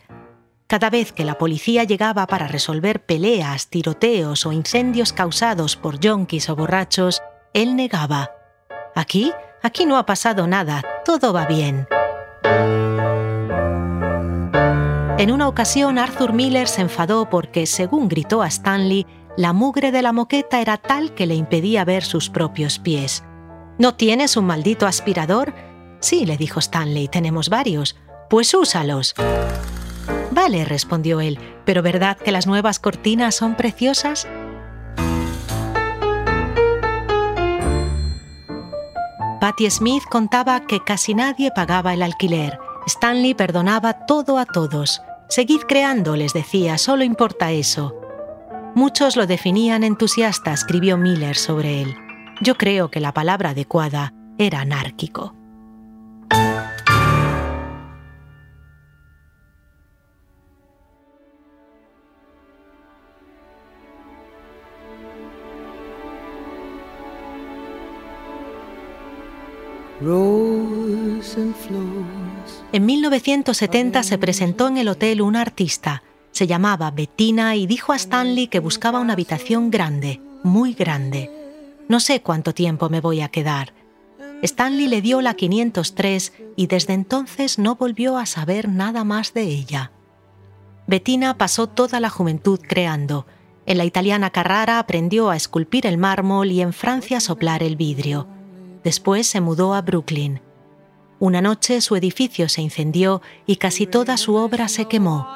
Cada 0.66 0.88
vez 0.88 1.12
que 1.12 1.26
la 1.26 1.36
policía 1.36 1.84
llegaba 1.84 2.26
para 2.26 2.48
resolver 2.48 3.04
peleas, 3.04 3.68
tiroteos 3.68 4.46
o 4.46 4.52
incendios 4.52 5.12
causados 5.12 5.76
por 5.76 6.00
yonkis 6.00 6.48
o 6.48 6.56
borrachos, 6.56 7.20
él 7.52 7.76
negaba. 7.76 8.30
Aquí, 8.94 9.32
aquí 9.62 9.84
no 9.84 9.98
ha 9.98 10.06
pasado 10.06 10.46
nada, 10.46 10.82
todo 11.04 11.34
va 11.34 11.44
bien. 11.44 11.86
En 15.16 15.30
una 15.30 15.46
ocasión 15.46 15.96
Arthur 15.98 16.32
Miller 16.32 16.66
se 16.66 16.80
enfadó 16.80 17.30
porque, 17.30 17.66
según 17.66 18.08
gritó 18.08 18.42
a 18.42 18.48
Stanley, 18.48 19.06
la 19.36 19.52
mugre 19.52 19.92
de 19.92 20.02
la 20.02 20.12
moqueta 20.12 20.60
era 20.60 20.76
tal 20.76 21.14
que 21.14 21.26
le 21.26 21.36
impedía 21.36 21.84
ver 21.84 22.02
sus 22.02 22.30
propios 22.30 22.80
pies. 22.80 23.22
¿No 23.78 23.94
tienes 23.94 24.36
un 24.36 24.46
maldito 24.46 24.88
aspirador? 24.88 25.54
Sí, 26.00 26.26
le 26.26 26.36
dijo 26.36 26.58
Stanley, 26.58 27.06
tenemos 27.06 27.48
varios. 27.48 27.94
Pues 28.28 28.52
úsalos. 28.54 29.14
Vale, 30.32 30.64
respondió 30.64 31.20
él, 31.20 31.38
pero 31.64 31.80
¿verdad 31.80 32.16
que 32.16 32.32
las 32.32 32.48
nuevas 32.48 32.80
cortinas 32.80 33.36
son 33.36 33.54
preciosas? 33.54 34.26
Patty 39.40 39.70
Smith 39.70 40.02
contaba 40.10 40.66
que 40.66 40.80
casi 40.80 41.14
nadie 41.14 41.52
pagaba 41.54 41.94
el 41.94 42.02
alquiler 42.02 42.63
Stanley 42.86 43.34
perdonaba 43.34 44.06
todo 44.06 44.38
a 44.38 44.44
todos. 44.44 45.00
Seguid 45.28 45.62
creando, 45.66 46.16
les 46.16 46.32
decía, 46.32 46.76
solo 46.78 47.04
importa 47.04 47.50
eso. 47.52 47.94
Muchos 48.74 49.16
lo 49.16 49.26
definían 49.26 49.84
entusiasta, 49.84 50.52
escribió 50.52 50.96
Miller 50.96 51.36
sobre 51.36 51.82
él. 51.82 51.96
Yo 52.42 52.56
creo 52.56 52.90
que 52.90 53.00
la 53.00 53.12
palabra 53.12 53.50
adecuada 53.50 54.12
era 54.38 54.60
anárquico. 54.60 55.34
En 72.74 72.86
1970 72.86 74.02
se 74.02 74.18
presentó 74.18 74.66
en 74.66 74.78
el 74.78 74.88
hotel 74.88 75.22
una 75.22 75.42
artista. 75.42 76.02
Se 76.32 76.48
llamaba 76.48 76.90
Bettina 76.90 77.54
y 77.54 77.68
dijo 77.68 77.92
a 77.92 77.96
Stanley 77.96 78.48
que 78.48 78.58
buscaba 78.58 78.98
una 78.98 79.12
habitación 79.12 79.70
grande, 79.70 80.20
muy 80.42 80.74
grande. 80.74 81.30
No 81.88 82.00
sé 82.00 82.20
cuánto 82.20 82.52
tiempo 82.52 82.88
me 82.88 83.00
voy 83.00 83.20
a 83.20 83.28
quedar. 83.28 83.74
Stanley 84.42 84.88
le 84.88 85.02
dio 85.02 85.20
la 85.20 85.34
503 85.34 86.32
y 86.56 86.66
desde 86.66 86.94
entonces 86.94 87.60
no 87.60 87.76
volvió 87.76 88.18
a 88.18 88.26
saber 88.26 88.68
nada 88.68 89.04
más 89.04 89.34
de 89.34 89.42
ella. 89.42 89.92
Bettina 90.88 91.38
pasó 91.38 91.68
toda 91.68 92.00
la 92.00 92.10
juventud 92.10 92.58
creando. 92.60 93.24
En 93.66 93.78
la 93.78 93.84
italiana 93.84 94.30
Carrara 94.30 94.80
aprendió 94.80 95.30
a 95.30 95.36
esculpir 95.36 95.86
el 95.86 95.96
mármol 95.96 96.50
y 96.50 96.60
en 96.60 96.72
Francia 96.72 97.18
a 97.18 97.20
soplar 97.20 97.62
el 97.62 97.76
vidrio. 97.76 98.26
Después 98.82 99.28
se 99.28 99.40
mudó 99.40 99.74
a 99.74 99.82
Brooklyn. 99.82 100.40
Una 101.24 101.40
noche 101.40 101.80
su 101.80 101.96
edificio 101.96 102.50
se 102.50 102.60
incendió 102.60 103.22
y 103.46 103.56
casi 103.56 103.86
toda 103.86 104.18
su 104.18 104.34
obra 104.34 104.68
se 104.68 104.84
quemó. 104.84 105.26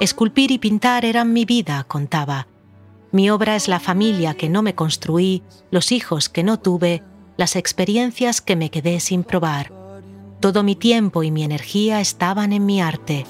Esculpir 0.00 0.50
y 0.50 0.58
pintar 0.58 1.04
eran 1.04 1.32
mi 1.32 1.44
vida, 1.44 1.84
contaba. 1.84 2.48
Mi 3.12 3.30
obra 3.30 3.54
es 3.54 3.68
la 3.68 3.78
familia 3.78 4.34
que 4.34 4.48
no 4.48 4.62
me 4.62 4.74
construí, 4.74 5.44
los 5.70 5.92
hijos 5.92 6.28
que 6.28 6.42
no 6.42 6.58
tuve, 6.58 7.04
las 7.36 7.54
experiencias 7.54 8.40
que 8.40 8.56
me 8.56 8.72
quedé 8.72 8.98
sin 8.98 9.22
probar. 9.22 9.70
Todo 10.40 10.64
mi 10.64 10.74
tiempo 10.74 11.22
y 11.22 11.30
mi 11.30 11.44
energía 11.44 12.00
estaban 12.00 12.52
en 12.52 12.66
mi 12.66 12.80
arte. 12.80 13.26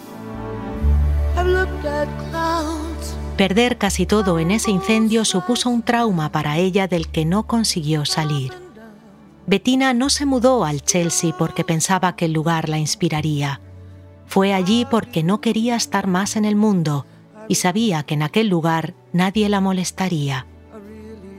Perder 3.37 3.77
casi 3.77 4.07
todo 4.07 4.39
en 4.39 4.51
ese 4.51 4.71
incendio 4.71 5.27
supuso 5.27 5.69
un 5.69 5.83
trauma 5.83 6.33
para 6.33 6.57
ella 6.57 6.89
del 6.89 7.09
que 7.09 7.27
no 7.27 7.47
consiguió 7.47 8.07
salir. 8.07 8.70
Bettina 9.51 9.95
no 9.95 10.11
se 10.11 10.27
mudó 10.27 10.65
al 10.65 10.81
Chelsea 10.81 11.35
porque 11.37 11.65
pensaba 11.65 12.15
que 12.15 12.27
el 12.27 12.33
lugar 12.33 12.69
la 12.69 12.79
inspiraría. 12.79 13.61
Fue 14.27 14.55
allí 14.55 14.87
porque 14.89 15.25
no 15.25 15.41
quería 15.41 15.75
estar 15.75 16.07
más 16.07 16.37
en 16.37 16.45
el 16.45 16.55
mundo 16.55 17.05
y 17.49 17.57
sabía 17.57 18.05
que 18.05 18.15
en 18.15 18.23
aquel 18.23 18.47
lugar 18.47 18.95
nadie 19.13 19.49
la 19.49 19.61
molestaría. 19.61 20.47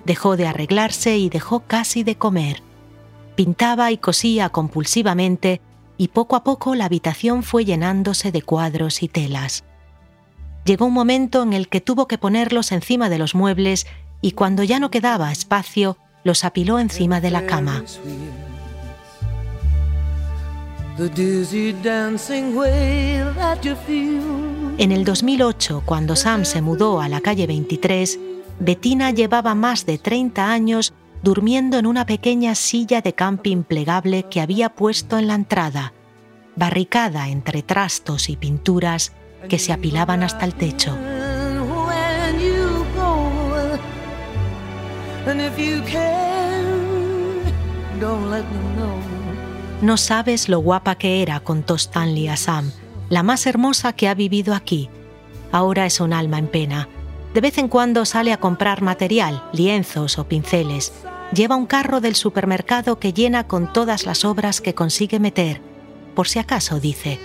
Dejó 0.04 0.36
de 0.36 0.46
arreglarse 0.46 1.18
y 1.18 1.30
dejó 1.30 1.62
casi 1.62 2.04
de 2.04 2.18
comer. 2.18 2.62
Pintaba 3.36 3.94
y 3.94 3.98
cosía 3.98 4.50
compulsivamente 4.50 5.62
y 5.98 6.10
poco 6.10 6.36
a 6.36 6.44
poco 6.44 6.76
la 6.76 6.84
habitación 6.88 7.44
fue 7.44 7.64
llenándose 7.64 8.34
de 8.34 8.42
cuadros 8.42 9.04
y 9.04 9.08
telas. 9.08 9.64
Llegó 10.66 10.88
un 10.88 10.94
momento 10.94 11.44
en 11.44 11.54
el 11.54 11.70
que 11.70 11.80
tuvo 11.80 12.10
que 12.10 12.18
ponerlos 12.18 12.74
encima 12.74 13.08
de 13.08 13.20
los 13.20 13.36
muebles 13.36 13.88
y 14.20 14.34
cuando 14.34 14.64
ya 14.64 14.82
no 14.82 14.92
quedaba 14.92 15.32
espacio, 15.32 15.98
los 16.24 16.44
apiló 16.44 16.80
encima 16.80 17.22
de 17.22 17.32
la 17.32 17.46
cama. 17.46 17.84
En 24.78 24.92
el 24.92 25.04
2008, 25.04 25.84
cuando 25.86 26.16
Sam 26.16 26.46
se 26.46 26.62
mudó 26.62 27.02
a 27.02 27.10
la 27.10 27.22
calle 27.22 27.48
23, 27.48 28.20
Bettina 28.60 29.12
llevaba 29.12 29.56
más 29.56 29.86
de 29.86 29.98
30 29.98 30.52
años 30.52 30.94
durmiendo 31.24 31.78
en 31.78 31.86
una 31.86 32.06
pequeña 32.06 32.56
silla 32.56 33.02
de 33.02 33.14
camping 33.14 33.64
plegable 33.64 34.24
que 34.24 34.42
había 34.42 34.70
puesto 34.70 35.18
en 35.18 35.28
la 35.28 35.36
entrada, 35.36 35.94
barricada 36.56 37.30
entre 37.30 37.64
trastos 37.64 38.30
y 38.30 38.36
pinturas 38.36 39.14
que 39.50 39.60
se 39.60 39.74
apilaban 39.74 40.24
hasta 40.24 40.46
el 40.46 40.54
techo. 40.54 40.96
No 49.82 49.98
sabes 49.98 50.50
lo 50.50 50.60
guapa 50.60 50.96
que 50.96 51.22
era, 51.22 51.40
contó 51.40 51.76
Stanley 51.76 52.28
a 52.28 52.38
Sam, 52.38 52.72
la 53.10 53.22
más 53.22 53.46
hermosa 53.46 53.94
que 53.94 54.08
ha 54.08 54.16
vivido 54.16 54.56
aquí. 54.56 54.90
Ahora 55.52 55.86
es 55.86 56.00
un 56.00 56.14
alma 56.14 56.40
en 56.40 56.48
pena. 56.48 56.90
De 57.34 57.42
vez 57.42 57.58
en 57.60 57.68
cuando 57.68 58.06
sale 58.06 58.34
a 58.34 58.38
comprar 58.38 58.82
material, 58.82 59.44
lienzos 59.54 60.18
o 60.18 60.28
pinceles. 60.28 60.92
Lleva 61.34 61.56
un 61.56 61.66
carro 61.66 62.02
del 62.02 62.16
supermercado 62.16 63.00
que 63.00 63.14
llena 63.14 63.48
con 63.48 63.72
todas 63.72 64.06
las 64.06 64.26
obras 64.26 64.60
que 64.60 64.74
consigue 64.74 65.20
meter. 65.20 65.62
Por 66.16 66.28
si 66.28 66.40
acaso, 66.40 66.80
dice. 66.80 67.20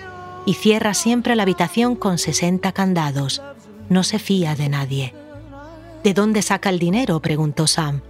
Y 0.44 0.54
cierra 0.54 0.94
siempre 0.94 1.34
la 1.34 1.42
habitación 1.42 1.96
con 1.96 2.18
60 2.18 2.72
candados. 2.72 3.42
No 3.88 4.04
se 4.04 4.18
fía 4.18 4.54
de 4.54 4.68
nadie. 4.68 5.25
¿De 6.02 6.14
dónde 6.14 6.42
saca 6.42 6.70
el 6.70 6.78
dinero? 6.78 7.20
preguntó 7.20 7.66
Sam. 7.66 8.02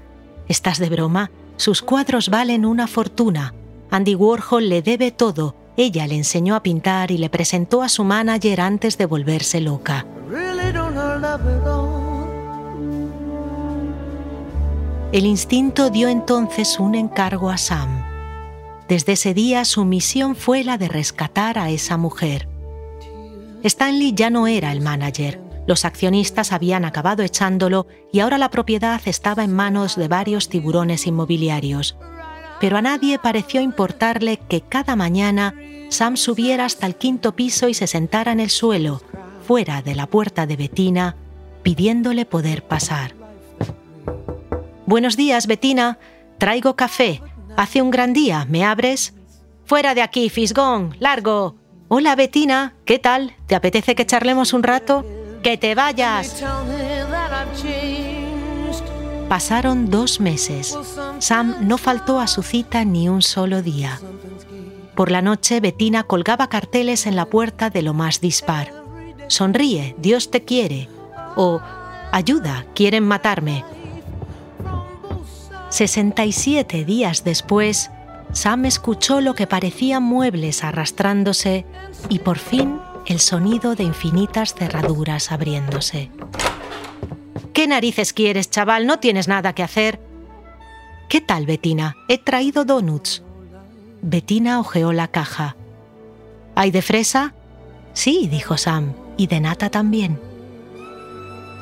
¿Estás 0.49 0.79
de 0.79 0.89
broma? 0.89 1.31
Sus 1.57 1.83
cuadros 1.83 2.29
valen 2.29 2.65
una 2.65 2.87
fortuna. 2.87 3.55
Andy 3.91 4.15
Warhol 4.15 4.69
le 4.69 4.83
debe 4.83 5.11
todo. 5.11 5.57
Ella 5.77 6.07
le 6.07 6.17
enseñó 6.17 6.55
a 6.55 6.63
pintar 6.63 7.11
y 7.11 7.19
le 7.19 7.31
presentó 7.31 7.83
a 7.83 7.89
su 7.89 8.05
manager 8.05 8.61
antes 8.61 8.99
de 8.99 9.07
volverse 9.07 9.61
loca. 9.61 10.07
El 15.13 15.25
instinto 15.25 15.91
dio 15.91 16.09
entonces 16.09 16.79
un 16.79 16.95
encargo 16.95 17.51
a 17.51 17.57
Sam. 17.57 18.05
Desde 18.89 19.13
ese 19.13 19.35
día 19.35 19.65
su 19.65 19.85
misión 19.85 20.37
fue 20.37 20.63
la 20.63 20.79
de 20.79 20.89
rescatar 20.89 21.59
a 21.59 21.71
esa 21.71 21.97
mujer. 21.97 22.49
Stanley 23.63 24.13
ya 24.15 24.31
no 24.31 24.47
era 24.47 24.73
el 24.73 24.81
manager. 24.81 25.46
Los 25.67 25.85
accionistas 25.85 26.53
habían 26.53 26.85
acabado 26.85 27.23
echándolo 27.23 27.87
y 28.13 28.21
ahora 28.21 28.39
la 28.39 28.51
propiedad 28.51 29.01
estaba 29.05 29.43
en 29.45 29.53
manos 29.53 29.97
de 29.97 30.09
varios 30.09 30.49
tiburones 30.49 31.07
inmobiliarios. 31.07 31.97
Pero 32.61 32.77
a 32.77 32.83
nadie 32.83 33.19
pareció 33.19 33.61
importarle 33.61 34.39
que 34.49 34.61
cada 34.61 34.97
mañana 34.97 35.55
Sam 35.89 36.17
subiera 36.17 36.65
hasta 36.65 36.87
el 36.87 36.97
quinto 36.97 37.35
piso 37.35 37.69
y 37.69 37.75
se 37.75 37.87
sentara 37.87 38.33
en 38.33 38.41
el 38.41 38.51
suelo, 38.51 39.03
fuera 39.47 39.83
de 39.83 39.95
la 39.95 40.07
puerta 40.07 40.47
de 40.47 40.57
Bettina, 40.57 41.17
pidiéndole 41.63 42.25
poder 42.25 42.63
pasar. 42.63 43.15
Buenos 44.87 45.17
días, 45.17 45.47
Bettina. 45.47 45.99
Traigo 46.39 46.77
café. 46.77 47.23
Hace 47.57 47.83
un 47.83 47.91
gran 47.91 48.13
día. 48.13 48.47
¿Me 48.49 48.65
abres? 48.65 49.15
Fuera 49.65 49.95
de 49.95 50.03
aquí, 50.03 50.29
Fisgón. 50.29 50.97
Largo. 51.01 51.57
Hola, 51.89 52.15
Bettina. 52.15 52.75
¿Qué 52.85 52.99
tal? 52.99 53.35
¿Te 53.47 53.57
apetece 53.57 53.95
que 53.95 54.07
charlemos 54.07 54.53
un 54.53 54.63
rato? 54.63 55.05
¡Que 55.47 55.57
te 55.57 55.77
vayas! 55.77 56.43
Pasaron 59.29 59.89
dos 59.91 60.19
meses. 60.19 60.77
Sam 61.21 61.55
no 61.61 61.79
faltó 61.79 62.19
a 62.19 62.27
su 62.27 62.43
cita 62.43 62.85
ni 62.85 63.09
un 63.09 63.23
solo 63.23 63.63
día. 63.63 64.01
Por 64.97 65.13
la 65.13 65.23
noche, 65.23 65.61
Bettina 65.61 66.03
colgaba 66.03 66.49
carteles 66.49 67.07
en 67.07 67.15
la 67.15 67.27
puerta 67.27 67.71
de 67.71 67.83
lo 67.83 67.95
más 67.95 68.21
dispar. 68.21 68.73
Sonríe, 69.29 69.95
Dios 69.99 70.33
te 70.33 70.43
quiere. 70.43 70.89
O 71.37 71.61
Ayuda, 72.11 72.67
quieren 72.75 73.05
matarme. 73.05 73.65
67 75.69 76.85
días 76.85 77.23
después, 77.23 77.93
Sam 78.33 78.65
escuchó 78.65 79.21
lo 79.21 79.37
que 79.37 79.47
parecían 79.47 80.03
muebles 80.03 80.65
arrastrándose 80.65 81.67
y 82.09 82.19
por 82.19 82.39
fin 82.39 82.81
el 83.07 83.21
sonido 83.21 83.75
de 83.75 83.85
infinitas 83.85 84.55
cerraduras 84.55 85.31
abriéndose. 85.31 86.11
¿Qué 87.53 87.67
narices 87.67 88.13
quieres, 88.13 88.51
chaval? 88.51 88.87
¿No 88.87 88.99
tienes 88.99 89.29
nada 89.29 89.55
que 89.55 89.63
hacer? 89.63 90.01
¿Qué 91.09 91.21
tal, 91.21 91.47
Bettina? 91.47 91.97
He 92.09 92.19
traído 92.19 92.65
donuts. 92.65 93.23
Bettina 94.03 94.61
ojeó 94.61 94.93
la 94.93 95.09
caja. 95.09 95.57
¿Hay 96.55 96.71
de 96.71 96.83
fresa? 96.83 97.35
Sí, 97.93 98.29
dijo 98.29 98.57
Sam, 98.57 98.93
y 99.17 99.29
de 99.29 99.41
nata 99.41 99.71
también. 99.71 100.21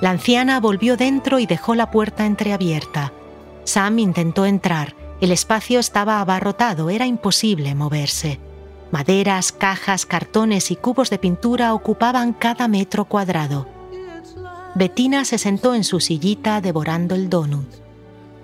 La 0.01 0.11
anciana 0.11 0.61
volvió 0.61 0.97
dentro 0.97 1.39
y 1.39 1.47
dejó 1.47 1.75
la 1.75 1.91
puerta 1.91 2.27
entreabierta. 2.27 3.13
Sam 3.65 3.99
intentó 3.99 4.47
entrar. 4.47 4.95
El 5.21 5.31
espacio 5.31 5.79
estaba 5.79 6.21
abarrotado, 6.21 6.91
era 6.91 7.07
imposible 7.07 7.75
moverse. 7.75 8.41
Maderas, 8.95 9.51
cajas, 9.51 10.07
cartones 10.07 10.71
y 10.71 10.77
cubos 10.77 11.11
de 11.11 11.19
pintura 11.19 11.75
ocupaban 11.75 12.33
cada 12.33 12.69
metro 12.69 13.07
cuadrado. 13.07 13.67
Bettina 14.77 15.25
se 15.25 15.37
sentó 15.37 15.75
en 15.75 15.83
su 15.83 15.99
sillita 15.99 16.61
devorando 16.61 17.17
el 17.17 17.29
donut. 17.29 17.67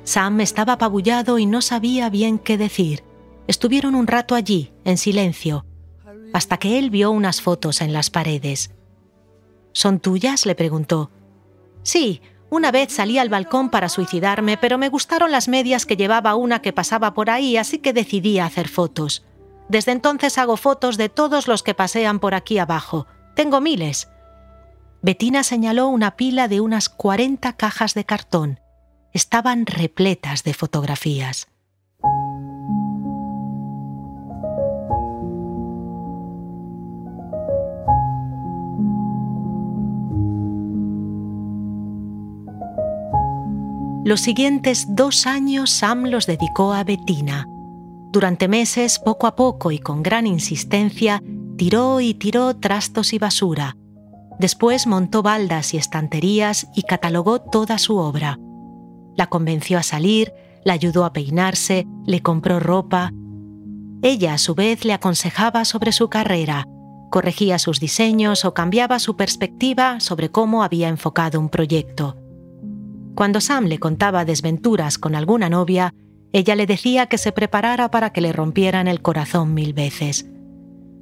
Sam 0.03 0.41
estaba 0.41 0.73
apabullado 0.73 1.39
y 1.39 1.47
no 1.47 1.63
sabía 1.63 2.11
bien 2.11 2.41
qué 2.41 2.59
decir. 2.59 3.05
Estuvieron 3.47 3.95
un 3.95 4.09
rato 4.09 4.35
allí, 4.35 4.73
en 4.85 4.99
silencio, 4.99 5.67
hasta 6.33 6.57
que 6.57 6.81
él 6.81 6.91
vio 6.91 7.13
unas 7.13 7.41
fotos 7.41 7.81
en 7.81 7.93
las 7.93 8.11
paredes. 8.11 8.73
¿Son 9.71 10.01
tuyas? 10.01 10.47
le 10.47 10.57
preguntó. 10.57 11.13
Sí, 11.85 12.23
una 12.51 12.73
vez 12.73 12.93
salí 12.93 13.19
al 13.19 13.29
balcón 13.29 13.71
para 13.71 13.89
suicidarme, 13.89 14.57
pero 14.57 14.79
me 14.79 14.89
gustaron 14.89 15.31
las 15.31 15.47
medias 15.47 15.87
que 15.87 15.97
llevaba 15.97 16.35
una 16.35 16.61
que 16.61 16.73
pasaba 16.73 17.15
por 17.15 17.31
ahí, 17.31 17.57
así 17.57 17.79
que 17.79 17.93
decidí 17.93 18.41
hacer 18.41 18.67
fotos. 18.67 19.25
Desde 19.71 19.93
entonces 19.93 20.37
hago 20.37 20.57
fotos 20.57 20.97
de 20.97 21.09
todos 21.09 21.47
los 21.47 21.63
que 21.63 21.75
pasean 21.75 22.19
por 22.19 22.35
aquí 22.35 22.59
abajo. 22.59 23.07
Tengo 23.37 23.61
miles. 23.61 24.09
Bettina 25.01 25.45
señaló 25.45 25.87
una 25.87 26.17
pila 26.17 26.49
de 26.49 26.61
unas 26.61 26.89
40 26.89 27.53
cajas 27.53 27.95
de 27.95 28.05
cartón. 28.05 28.59
Estaban 29.13 29.67
repletas 29.67 30.43
de 30.43 30.55
fotografías. 30.55 31.47
Los 44.05 44.21
siguientes 44.21 44.97
dos 44.97 45.29
años 45.29 45.71
Sam 45.71 46.07
los 46.07 46.27
dedicó 46.27 46.73
a 46.73 46.83
Bettina. 46.83 47.47
Durante 48.11 48.49
meses, 48.49 48.99
poco 48.99 49.29
a 49.29 49.37
poco 49.37 49.71
y 49.71 49.79
con 49.79 50.03
gran 50.03 50.27
insistencia, 50.27 51.23
tiró 51.57 52.01
y 52.01 52.15
tiró 52.15 52.57
trastos 52.57 53.13
y 53.13 53.19
basura. 53.19 53.77
Después 54.41 54.87
montó 54.89 55.23
baldas 55.23 55.75
y 55.75 55.77
estanterías 55.77 56.67
y 56.75 56.83
catalogó 56.83 57.41
toda 57.41 57.79
su 57.79 57.99
obra. 57.99 58.39
La 59.17 59.29
convenció 59.29 59.79
a 59.79 59.85
salir, 59.85 60.33
la 60.65 60.73
ayudó 60.73 61.05
a 61.05 61.13
peinarse, 61.13 61.87
le 62.05 62.21
compró 62.21 62.59
ropa. 62.59 63.13
Ella 64.03 64.35
a 64.35 64.39
su 64.39 64.55
vez 64.55 64.85
le 64.85 64.93
aconsejaba 64.93 65.65
sobre 65.65 65.93
su 65.93 66.09
carrera, 66.09 66.67
corregía 67.11 67.59
sus 67.59 67.79
diseños 67.79 68.45
o 68.45 68.55
cambiaba 68.55 68.99
su 68.99 69.15
perspectiva 69.15 70.01
sobre 70.01 70.31
cómo 70.31 70.65
había 70.65 70.89
enfocado 70.89 71.39
un 71.39 71.49
proyecto. 71.49 72.17
Cuando 73.15 73.41
Sam 73.41 73.67
le 73.67 73.79
contaba 73.79 74.25
desventuras 74.25 74.97
con 74.97 75.15
alguna 75.15 75.51
novia, 75.51 75.93
ella 76.33 76.55
le 76.55 76.67
decía 76.67 77.07
que 77.07 77.19
se 77.19 77.33
preparara 77.33 77.91
para 77.91 78.11
que 78.11 78.21
le 78.21 78.33
rompieran 78.33 78.89
el 78.89 79.03
corazón 79.03 79.55
mil 79.55 79.73
veces. 79.73 80.27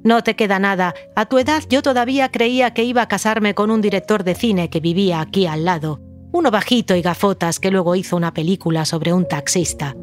No 0.03 0.23
te 0.23 0.35
queda 0.35 0.59
nada. 0.59 0.93
A 1.15 1.25
tu 1.25 1.37
edad 1.37 1.63
yo 1.69 1.81
todavía 1.81 2.29
creía 2.29 2.73
que 2.73 2.83
iba 2.83 3.01
a 3.01 3.07
casarme 3.07 3.53
con 3.53 3.69
un 3.69 3.81
director 3.81 4.23
de 4.23 4.35
cine 4.35 4.69
que 4.69 4.79
vivía 4.79 5.19
aquí 5.19 5.45
al 5.45 5.65
lado, 5.65 5.99
uno 6.31 6.51
bajito 6.51 6.95
y 6.95 7.01
gafotas 7.01 7.59
que 7.59 7.71
luego 7.71 7.95
hizo 7.95 8.15
una 8.15 8.33
película 8.33 8.85
sobre 8.85 9.13
un 9.13 9.27
taxista. 9.27 9.95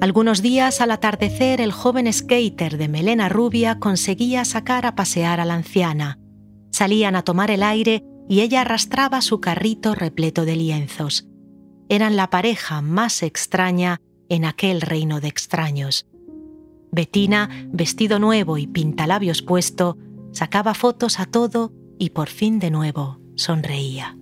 Algunos 0.00 0.42
días 0.42 0.80
al 0.80 0.92
atardecer 0.92 1.60
el 1.60 1.72
joven 1.72 2.12
skater 2.12 2.78
de 2.78 2.88
melena 2.88 3.28
rubia 3.28 3.80
conseguía 3.80 4.44
sacar 4.44 4.86
a 4.86 4.94
pasear 4.94 5.40
a 5.40 5.44
la 5.44 5.54
anciana. 5.54 6.20
Salían 6.70 7.16
a 7.16 7.22
tomar 7.22 7.50
el 7.50 7.64
aire 7.64 8.04
y 8.28 8.40
ella 8.40 8.60
arrastraba 8.60 9.20
su 9.20 9.40
carrito 9.40 9.96
repleto 9.96 10.44
de 10.44 10.54
lienzos. 10.54 11.26
Eran 11.90 12.16
la 12.16 12.28
pareja 12.28 12.82
más 12.82 13.22
extraña 13.22 14.00
en 14.28 14.44
aquel 14.44 14.82
reino 14.82 15.20
de 15.20 15.28
extraños. 15.28 16.06
Bettina, 16.92 17.48
vestido 17.72 18.18
nuevo 18.18 18.58
y 18.58 18.66
pintalabios 18.66 19.40
puesto, 19.40 19.96
sacaba 20.32 20.74
fotos 20.74 21.18
a 21.18 21.24
todo 21.24 21.72
y 21.98 22.10
por 22.10 22.28
fin 22.28 22.58
de 22.58 22.70
nuevo 22.70 23.20
sonreía. 23.36 24.16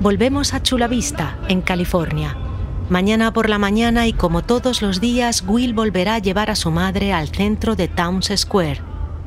Volvemos 0.00 0.54
a 0.54 0.62
Chula 0.62 0.88
Vista, 0.88 1.38
en 1.48 1.60
California. 1.60 2.47
Mañana 2.88 3.34
por 3.34 3.50
la 3.50 3.58
mañana 3.58 4.06
y 4.06 4.14
como 4.14 4.42
todos 4.42 4.80
los 4.80 4.98
días, 4.98 5.44
Will 5.46 5.74
volverá 5.74 6.14
a 6.14 6.18
llevar 6.20 6.50
a 6.50 6.56
su 6.56 6.70
madre 6.70 7.12
al 7.12 7.28
centro 7.28 7.76
de 7.76 7.86
Towns 7.86 8.32
Square, 8.34 8.80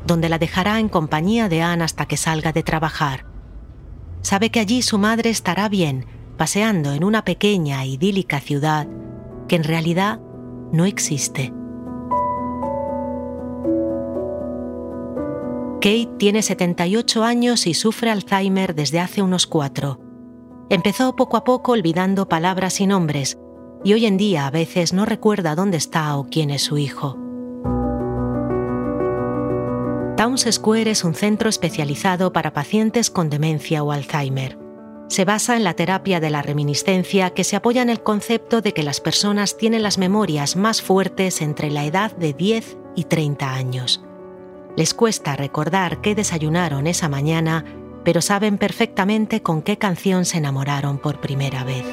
donde 0.04 0.28
la 0.28 0.40
dejará 0.40 0.80
en 0.80 0.88
compañía 0.88 1.48
de 1.48 1.62
Anne 1.62 1.84
hasta 1.84 2.06
que 2.06 2.16
salga 2.16 2.52
de 2.52 2.64
trabajar. 2.64 3.24
Sabe 4.20 4.50
que 4.50 4.58
allí 4.58 4.82
su 4.82 4.98
madre 4.98 5.30
estará 5.30 5.68
bien, 5.68 6.06
paseando 6.36 6.92
en 6.92 7.04
una 7.04 7.24
pequeña, 7.24 7.84
idílica 7.84 8.40
ciudad 8.40 8.88
que 9.46 9.54
en 9.54 9.64
realidad 9.64 10.18
no 10.72 10.84
existe. 10.84 11.52
Kate 15.76 16.10
tiene 16.18 16.42
78 16.42 17.22
años 17.22 17.66
y 17.68 17.74
sufre 17.74 18.10
Alzheimer 18.10 18.74
desde 18.74 18.98
hace 18.98 19.22
unos 19.22 19.46
cuatro. 19.46 20.00
Empezó 20.70 21.14
poco 21.16 21.36
a 21.36 21.44
poco 21.44 21.72
olvidando 21.72 22.28
palabras 22.28 22.80
y 22.80 22.86
nombres, 22.86 23.36
y 23.84 23.92
hoy 23.92 24.06
en 24.06 24.16
día 24.16 24.46
a 24.46 24.50
veces 24.50 24.92
no 24.92 25.04
recuerda 25.04 25.54
dónde 25.54 25.76
está 25.76 26.16
o 26.16 26.24
quién 26.24 26.50
es 26.50 26.62
su 26.62 26.78
hijo. 26.78 27.18
Towns 30.16 30.46
Square 30.50 30.90
es 30.90 31.04
un 31.04 31.14
centro 31.14 31.48
especializado 31.48 32.32
para 32.32 32.52
pacientes 32.52 33.10
con 33.10 33.30
demencia 33.30 33.82
o 33.82 33.92
Alzheimer. 33.92 34.58
Se 35.08 35.24
basa 35.24 35.56
en 35.56 35.64
la 35.64 35.74
terapia 35.74 36.20
de 36.20 36.30
la 36.30 36.42
reminiscencia 36.42 37.30
que 37.30 37.44
se 37.44 37.56
apoya 37.56 37.82
en 37.82 37.90
el 37.90 38.02
concepto 38.02 38.60
de 38.60 38.72
que 38.72 38.82
las 38.82 39.00
personas 39.00 39.56
tienen 39.56 39.82
las 39.82 39.98
memorias 39.98 40.56
más 40.56 40.80
fuertes 40.80 41.42
entre 41.42 41.70
la 41.70 41.84
edad 41.84 42.16
de 42.16 42.32
10 42.32 42.78
y 42.94 43.04
30 43.04 43.52
años. 43.52 44.02
Les 44.76 44.94
cuesta 44.94 45.36
recordar 45.36 46.00
qué 46.00 46.14
desayunaron 46.14 46.86
esa 46.86 47.08
mañana 47.08 47.64
pero 48.04 48.20
saben 48.20 48.58
perfectamente 48.58 49.42
con 49.42 49.62
qué 49.62 49.78
canción 49.78 50.24
se 50.24 50.38
enamoraron 50.38 50.98
por 50.98 51.20
primera 51.20 51.64
vez. 51.64 51.84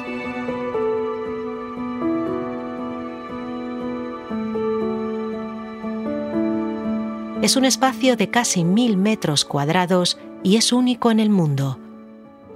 Es 7.42 7.56
un 7.56 7.64
espacio 7.64 8.16
de 8.16 8.30
casi 8.30 8.64
mil 8.64 8.96
metros 8.96 9.44
cuadrados 9.44 10.18
y 10.42 10.56
es 10.56 10.72
único 10.72 11.10
en 11.10 11.20
el 11.20 11.30
mundo. 11.30 11.78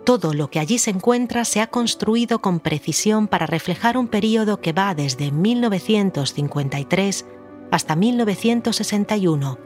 Todo 0.05 0.35
lo 0.35 0.51
que 0.51 0.61
allí 0.61 0.79
se 0.79 0.91
encuentra 0.91 1.47
se 1.47 1.61
ha 1.61 1.69
construido 1.69 2.41
con 2.41 2.61
precisión 2.61 3.27
para 3.27 3.47
reflejar 3.47 3.97
un 3.97 4.09
periodo 4.09 4.61
que 4.61 4.73
va 4.73 4.95
desde 4.95 5.31
1953 5.31 7.27
hasta 7.71 7.97
1961 7.97 9.59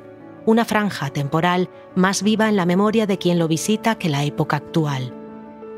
una 0.49 0.65
franja 0.65 1.11
temporal 1.11 1.69
más 1.95 2.23
viva 2.23 2.49
en 2.49 2.57
la 2.57 2.65
memoria 2.65 3.07
de 3.07 3.19
quien 3.19 3.39
lo 3.39 3.49
visita 3.49 3.97
que 3.97 4.09
la 4.09 4.25
época 4.25 4.57
actual. 4.57 5.13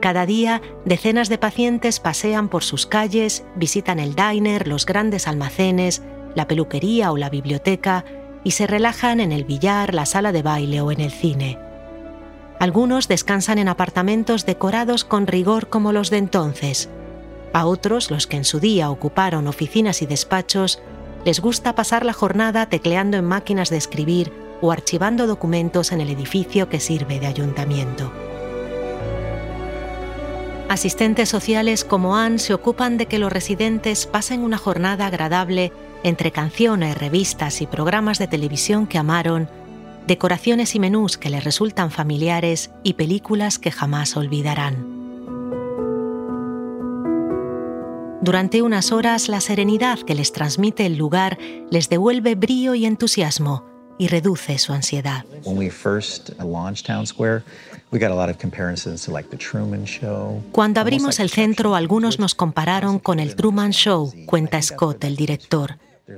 Cada 0.01 0.27
día, 0.27 0.63
decenas 0.85 1.29
de 1.29 1.39
pacientes 1.39 1.99
pasean 1.99 2.49
por 2.49 2.63
sus 2.63 2.87
calles, 2.87 3.45
visitan 3.57 3.99
el 3.99 4.15
diner, 4.15 4.69
los 4.69 4.87
grandes 4.87 5.27
almacenes, 5.27 6.03
la 6.37 6.47
peluquería 6.47 7.11
o 7.11 7.17
la 7.17 7.31
biblioteca 7.31 8.05
y 8.45 8.53
se 8.53 8.67
relajan 8.67 9.21
en 9.21 9.33
el 9.33 9.45
billar, 9.45 9.95
la 9.95 10.07
sala 10.07 10.33
de 10.33 10.43
baile 10.43 10.81
o 10.81 10.91
en 10.91 11.01
el 11.01 11.11
cine. 11.11 11.59
Algunos 12.59 13.09
descansan 13.09 13.59
en 13.59 13.69
apartamentos 13.69 14.45
decorados 14.45 15.05
con 15.05 15.27
rigor 15.27 15.69
como 15.69 15.93
los 15.93 16.11
de 16.11 16.19
entonces. 16.19 16.91
A 17.53 17.67
otros, 17.67 18.11
los 18.11 18.27
que 18.27 18.37
en 18.37 18.45
su 18.45 18.61
día 18.61 18.91
ocuparon 18.91 19.47
oficinas 19.47 20.03
y 20.03 20.07
despachos, 20.07 20.81
les 21.25 21.41
gusta 21.41 21.75
pasar 21.75 22.05
la 22.05 22.13
jornada 22.13 22.67
tecleando 22.67 23.17
en 23.17 23.25
máquinas 23.25 23.71
de 23.71 23.77
escribir 23.77 24.33
o 24.61 24.73
archivando 24.73 25.27
documentos 25.27 25.93
en 25.93 26.01
el 26.01 26.11
edificio 26.11 26.69
que 26.69 26.81
sirve 26.81 27.19
de 27.19 27.27
ayuntamiento. 27.27 28.13
Asistentes 30.69 31.29
sociales 31.29 31.85
como 31.85 32.17
Anne 32.17 32.39
se 32.39 32.55
ocupan 32.55 32.97
de 32.97 33.07
que 33.07 33.19
los 33.19 33.33
residentes 33.33 34.07
pasen 34.07 34.43
una 34.43 34.57
jornada 34.57 35.07
agradable 35.07 35.73
entre 36.03 36.31
canciones, 36.31 36.97
revistas 36.97 37.61
y 37.61 37.67
programas 37.67 38.19
de 38.19 38.27
televisión 38.27 38.87
que 38.87 38.99
amaron, 38.99 39.49
decoraciones 40.07 40.75
y 40.75 40.81
menús 40.81 41.19
que 41.19 41.31
les 41.31 41.45
resultan 41.45 41.91
familiares 41.91 42.71
y 42.83 42.95
películas 42.95 43.59
que 43.59 43.71
jamás 43.71 44.17
olvidarán. 44.17 44.99
Durante 48.23 48.61
unas 48.61 48.93
horas 48.93 49.29
la 49.29 49.41
serenidad 49.41 49.99
que 50.01 50.15
les 50.15 50.33
transmite 50.33 50.85
el 50.85 50.97
lugar 50.97 51.39
les 51.71 51.89
devuelve 51.89 52.35
brío 52.35 52.75
y 52.75 52.85
entusiasmo, 52.85 53.65
y 54.01 54.09
reduce 54.09 54.57
su 54.57 54.73
ansiedad. 54.73 55.27
Cuando 60.53 60.81
abrimos 60.81 61.21
el 61.21 61.31
centro, 61.31 61.75
algunos 61.75 62.19
nos 62.19 62.35
compararon 62.35 62.99
con 62.99 63.21
el 63.21 63.37
Truman 63.37 63.73
Show, 63.73 64.13
cuenta 64.25 64.63
Scott, 64.63 65.05
el 65.05 65.17
director. 65.17 65.77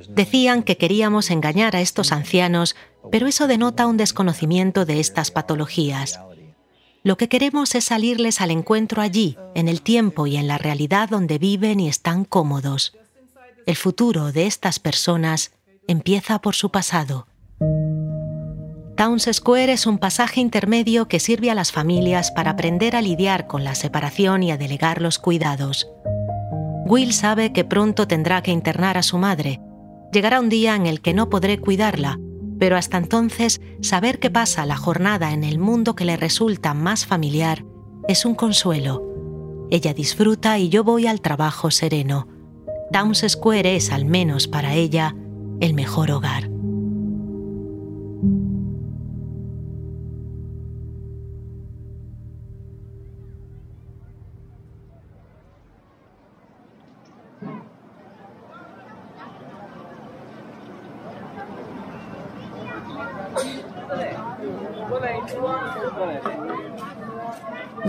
Decían 0.08 0.62
que 0.62 0.76
queríamos 0.76 1.30
engañar 1.30 1.76
a 1.76 1.80
estos 1.80 2.12
ancianos, 2.12 2.76
pero 3.10 3.26
eso 3.26 3.46
denota 3.46 3.86
un 3.86 3.96
desconocimiento 3.96 4.84
de 4.84 5.00
estas 5.00 5.30
patologías. 5.30 6.20
Lo 7.02 7.16
que 7.16 7.28
queremos 7.28 7.74
es 7.74 7.84
salirles 7.84 8.40
al 8.40 8.50
encuentro 8.50 9.02
allí, 9.02 9.36
en 9.54 9.68
el 9.68 9.82
tiempo 9.82 10.26
y 10.26 10.36
en 10.36 10.46
la 10.46 10.58
realidad 10.58 11.08
donde 11.08 11.38
viven 11.38 11.80
y 11.80 11.88
están 11.88 12.24
cómodos. 12.24 12.96
El 13.66 13.76
futuro 13.76 14.32
de 14.32 14.46
estas 14.46 14.78
personas 14.78 15.52
empieza 15.88 16.40
por 16.40 16.54
su 16.54 16.70
pasado 16.70 17.26
Towns 18.96 19.28
Square 19.32 19.72
es 19.72 19.86
un 19.86 19.98
pasaje 19.98 20.40
intermedio 20.40 21.08
que 21.08 21.18
sirve 21.18 21.50
a 21.50 21.54
las 21.54 21.72
familias 21.72 22.30
para 22.30 22.52
aprender 22.52 22.94
a 22.94 23.02
lidiar 23.02 23.46
con 23.46 23.64
la 23.64 23.74
separación 23.74 24.42
y 24.42 24.52
a 24.52 24.58
delegar 24.58 25.00
los 25.00 25.18
cuidados. 25.18 25.88
Will 26.86 27.12
sabe 27.12 27.52
que 27.52 27.64
pronto 27.64 28.06
tendrá 28.06 28.42
que 28.42 28.50
internar 28.50 28.98
a 28.98 29.02
su 29.02 29.18
madre. 29.18 29.60
Llegará 30.12 30.40
un 30.40 30.50
día 30.50 30.76
en 30.76 30.86
el 30.86 31.00
que 31.00 31.14
no 31.14 31.30
podré 31.30 31.58
cuidarla, 31.58 32.20
pero 32.58 32.76
hasta 32.76 32.98
entonces 32.98 33.62
saber 33.80 34.18
que 34.18 34.30
pasa 34.30 34.66
la 34.66 34.76
jornada 34.76 35.32
en 35.32 35.42
el 35.42 35.58
mundo 35.58 35.96
que 35.96 36.04
le 36.04 36.16
resulta 36.16 36.74
más 36.74 37.06
familiar 37.06 37.64
es 38.08 38.26
un 38.26 38.34
consuelo. 38.34 39.02
Ella 39.70 39.94
disfruta 39.94 40.58
y 40.58 40.68
yo 40.68 40.84
voy 40.84 41.06
al 41.06 41.22
trabajo 41.22 41.70
sereno. 41.70 42.28
Towns 42.92 43.24
Square 43.26 43.74
es, 43.74 43.90
al 43.90 44.04
menos 44.04 44.48
para 44.48 44.74
ella, 44.74 45.16
el 45.60 45.72
mejor 45.72 46.10
hogar. 46.10 46.51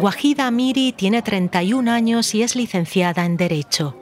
Wahida 0.03 0.47
Amiri 0.47 0.91
tiene 0.91 1.21
31 1.21 1.89
años 1.89 2.35
y 2.35 2.43
es 2.43 2.57
licenciada 2.57 3.23
en 3.23 3.37
Derecho. 3.37 3.95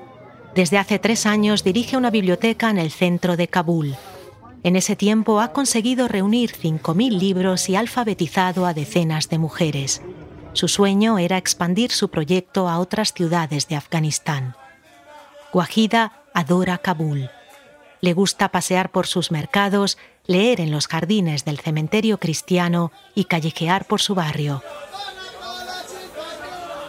Desde 0.55 0.79
hace 0.79 0.97
tres 0.97 1.27
años 1.27 1.63
dirige 1.63 1.95
una 1.95 2.09
biblioteca 2.09 2.71
en 2.71 2.79
el 2.79 2.89
centro 2.89 3.37
de 3.37 3.47
Kabul. 3.47 3.95
En 4.63 4.75
ese 4.75 4.95
tiempo 4.95 5.41
ha 5.41 5.53
conseguido 5.53 6.07
reunir 6.07 6.53
5.000 6.59 7.19
libros 7.19 7.69
y 7.69 7.75
alfabetizado 7.75 8.65
a 8.65 8.73
decenas 8.73 9.29
de 9.29 9.37
mujeres. 9.37 10.01
Su 10.53 10.67
sueño 10.67 11.19
era 11.19 11.37
expandir 11.37 11.91
su 11.91 12.09
proyecto 12.09 12.67
a 12.67 12.79
otras 12.79 13.13
ciudades 13.13 13.67
de 13.67 13.75
Afganistán. 13.75 14.55
Wahida 15.53 16.23
adora 16.33 16.79
Kabul. 16.79 17.29
Le 18.01 18.13
gusta 18.13 18.49
pasear 18.49 18.89
por 18.89 19.05
sus 19.05 19.29
mercados, 19.29 19.99
leer 20.25 20.61
en 20.61 20.71
los 20.71 20.87
jardines 20.87 21.45
del 21.45 21.59
cementerio 21.59 22.17
cristiano 22.19 22.91
y 23.13 23.25
callejear 23.25 23.85
por 23.85 24.01
su 24.01 24.15
barrio. 24.15 24.63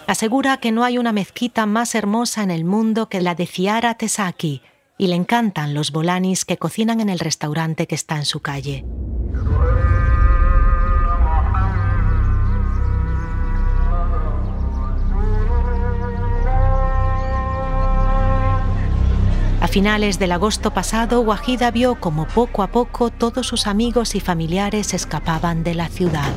Asegura 0.06 0.58
que 0.58 0.72
no 0.72 0.84
hay 0.84 0.98
una 0.98 1.12
mezquita 1.12 1.66
más 1.66 1.94
hermosa 1.94 2.42
en 2.42 2.50
el 2.50 2.64
mundo 2.64 3.08
que 3.08 3.20
la 3.20 3.34
de 3.34 3.46
Ciara 3.46 3.94
Tesaki 3.94 4.62
y 4.98 5.06
le 5.06 5.16
encantan 5.16 5.74
los 5.74 5.90
bolanis 5.90 6.44
que 6.44 6.58
cocinan 6.58 7.00
en 7.00 7.08
el 7.08 7.18
restaurante 7.18 7.86
que 7.86 7.94
está 7.94 8.16
en 8.16 8.24
su 8.24 8.40
calle. 8.40 8.84
A 19.60 19.68
finales 19.68 20.18
del 20.18 20.32
agosto 20.32 20.74
pasado, 20.74 21.20
Wahida 21.20 21.70
vio 21.70 21.94
como 22.00 22.26
poco 22.26 22.64
a 22.64 22.66
poco 22.66 23.10
todos 23.10 23.46
sus 23.46 23.68
amigos 23.68 24.16
y 24.16 24.20
familiares 24.20 24.92
escapaban 24.92 25.62
de 25.62 25.74
la 25.74 25.88
ciudad. 25.88 26.32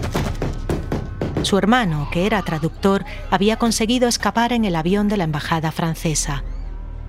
Su 1.45 1.59
hermano, 1.59 2.07
que 2.11 2.25
era 2.25 2.41
traductor, 2.41 3.05
había 3.29 3.57
conseguido 3.57 4.07
escapar 4.07 4.51
en 4.51 4.65
el 4.65 4.75
avión 4.75 5.07
de 5.07 5.15
la 5.15 5.25
embajada 5.25 5.71
francesa. 5.71 6.43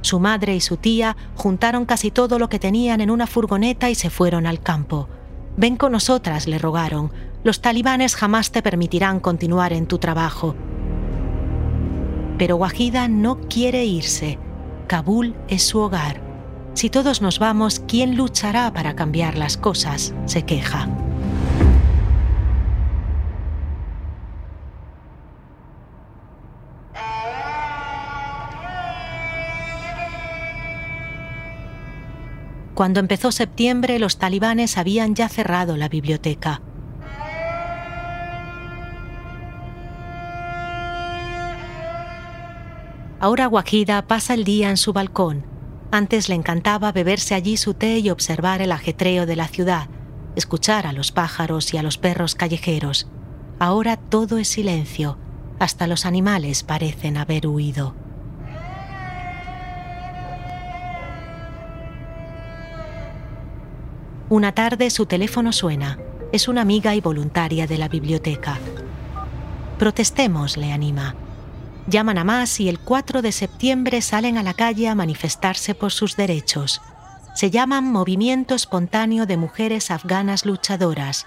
Su 0.02 0.20
madre 0.20 0.54
y 0.54 0.60
su 0.60 0.76
tía 0.76 1.16
juntaron 1.34 1.86
casi 1.86 2.10
todo 2.10 2.38
lo 2.38 2.50
que 2.50 2.58
tenían 2.58 3.00
en 3.00 3.10
una 3.10 3.26
furgoneta 3.26 3.88
y 3.88 3.94
se 3.94 4.10
fueron 4.10 4.46
al 4.46 4.60
campo. 4.60 5.08
Ven 5.56 5.76
con 5.78 5.92
nosotras, 5.92 6.46
le 6.48 6.58
rogaron. 6.58 7.10
Los 7.44 7.62
talibanes 7.62 8.14
jamás 8.14 8.52
te 8.52 8.60
permitirán 8.60 9.20
continuar 9.20 9.72
en 9.72 9.86
tu 9.86 9.96
trabajo. 9.96 10.54
Pero 12.36 12.56
Wahida 12.56 13.08
no 13.08 13.40
quiere 13.48 13.86
irse. 13.86 14.38
Kabul 14.86 15.34
es 15.48 15.62
su 15.62 15.78
hogar. 15.78 16.20
Si 16.74 16.90
todos 16.90 17.22
nos 17.22 17.38
vamos, 17.38 17.80
¿quién 17.88 18.16
luchará 18.16 18.70
para 18.74 18.94
cambiar 18.96 19.38
las 19.38 19.56
cosas? 19.56 20.12
se 20.26 20.42
queja. 20.42 20.90
Cuando 32.76 33.00
empezó 33.00 33.32
septiembre, 33.32 33.98
los 33.98 34.18
talibanes 34.18 34.76
habían 34.76 35.14
ya 35.14 35.30
cerrado 35.30 35.78
la 35.78 35.88
biblioteca. 35.88 36.60
Ahora 43.18 43.48
Wahida 43.48 44.06
pasa 44.06 44.34
el 44.34 44.44
día 44.44 44.68
en 44.68 44.76
su 44.76 44.92
balcón. 44.92 45.46
Antes 45.90 46.28
le 46.28 46.34
encantaba 46.34 46.92
beberse 46.92 47.34
allí 47.34 47.56
su 47.56 47.72
té 47.72 47.98
y 48.00 48.10
observar 48.10 48.60
el 48.60 48.72
ajetreo 48.72 49.24
de 49.24 49.36
la 49.36 49.48
ciudad, 49.48 49.88
escuchar 50.34 50.86
a 50.86 50.92
los 50.92 51.12
pájaros 51.12 51.72
y 51.72 51.78
a 51.78 51.82
los 51.82 51.96
perros 51.96 52.34
callejeros. 52.34 53.08
Ahora 53.58 53.96
todo 53.96 54.36
es 54.36 54.48
silencio, 54.48 55.16
hasta 55.58 55.86
los 55.86 56.04
animales 56.04 56.62
parecen 56.62 57.16
haber 57.16 57.46
huido. 57.46 58.05
Una 64.28 64.50
tarde 64.50 64.90
su 64.90 65.06
teléfono 65.06 65.52
suena. 65.52 66.00
Es 66.32 66.48
una 66.48 66.62
amiga 66.62 66.96
y 66.96 67.00
voluntaria 67.00 67.68
de 67.68 67.78
la 67.78 67.86
biblioteca. 67.86 68.58
Protestemos, 69.78 70.56
le 70.56 70.72
anima. 70.72 71.14
Llaman 71.86 72.18
a 72.18 72.24
más 72.24 72.58
y 72.58 72.68
el 72.68 72.80
4 72.80 73.22
de 73.22 73.30
septiembre 73.30 74.02
salen 74.02 74.36
a 74.36 74.42
la 74.42 74.52
calle 74.52 74.88
a 74.88 74.96
manifestarse 74.96 75.76
por 75.76 75.92
sus 75.92 76.16
derechos. 76.16 76.82
Se 77.36 77.52
llaman 77.52 77.84
Movimiento 77.84 78.56
Espontáneo 78.56 79.26
de 79.26 79.36
Mujeres 79.36 79.92
Afganas 79.92 80.44
Luchadoras. 80.44 81.24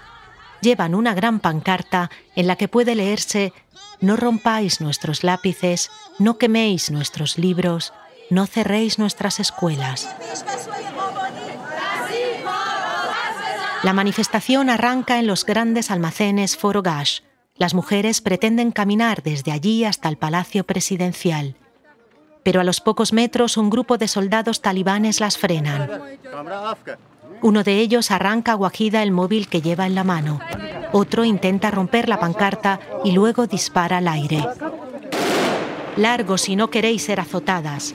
Llevan 0.60 0.94
una 0.94 1.14
gran 1.14 1.40
pancarta 1.40 2.10
en 2.36 2.46
la 2.46 2.56
que 2.56 2.68
puede 2.68 2.94
leerse 2.94 3.54
No 4.02 4.16
rompáis 4.16 4.82
nuestros 4.82 5.24
lápices, 5.24 5.90
no 6.18 6.36
queméis 6.36 6.90
nuestros 6.90 7.38
libros, 7.38 7.94
no 8.28 8.46
cerréis 8.46 8.98
nuestras 8.98 9.40
escuelas. 9.40 10.06
La 13.82 13.92
manifestación 13.94 14.68
arranca 14.68 15.18
en 15.18 15.26
los 15.26 15.46
grandes 15.46 15.90
almacenes 15.90 16.56
Forogash, 16.56 17.20
las 17.60 17.74
mujeres 17.74 18.22
pretenden 18.22 18.72
caminar 18.72 19.22
desde 19.22 19.52
allí 19.52 19.84
hasta 19.84 20.08
el 20.08 20.16
Palacio 20.16 20.64
Presidencial. 20.64 21.56
Pero 22.42 22.62
a 22.62 22.64
los 22.64 22.80
pocos 22.80 23.12
metros 23.12 23.58
un 23.58 23.68
grupo 23.68 23.98
de 23.98 24.08
soldados 24.08 24.62
talibanes 24.62 25.20
las 25.20 25.36
frenan. 25.36 25.90
Uno 27.42 27.62
de 27.62 27.78
ellos 27.78 28.10
arranca 28.10 28.52
a 28.52 28.56
Wahida 28.56 29.02
el 29.02 29.12
móvil 29.12 29.48
que 29.48 29.60
lleva 29.60 29.86
en 29.86 29.94
la 29.94 30.04
mano. 30.04 30.40
Otro 30.92 31.24
intenta 31.24 31.70
romper 31.70 32.08
la 32.08 32.18
pancarta 32.18 32.80
y 33.04 33.12
luego 33.12 33.46
dispara 33.46 33.98
al 33.98 34.08
aire. 34.08 34.42
Largo 35.96 36.38
si 36.38 36.56
no 36.56 36.70
queréis 36.70 37.02
ser 37.04 37.20
azotadas. 37.20 37.94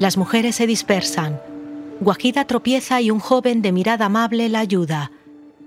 Las 0.00 0.16
mujeres 0.16 0.56
se 0.56 0.66
dispersan. 0.66 1.40
Wahida 2.00 2.46
tropieza 2.46 3.00
y 3.00 3.10
un 3.10 3.20
joven 3.20 3.62
de 3.62 3.72
mirada 3.72 4.06
amable 4.06 4.48
la 4.50 4.60
ayuda. 4.60 5.12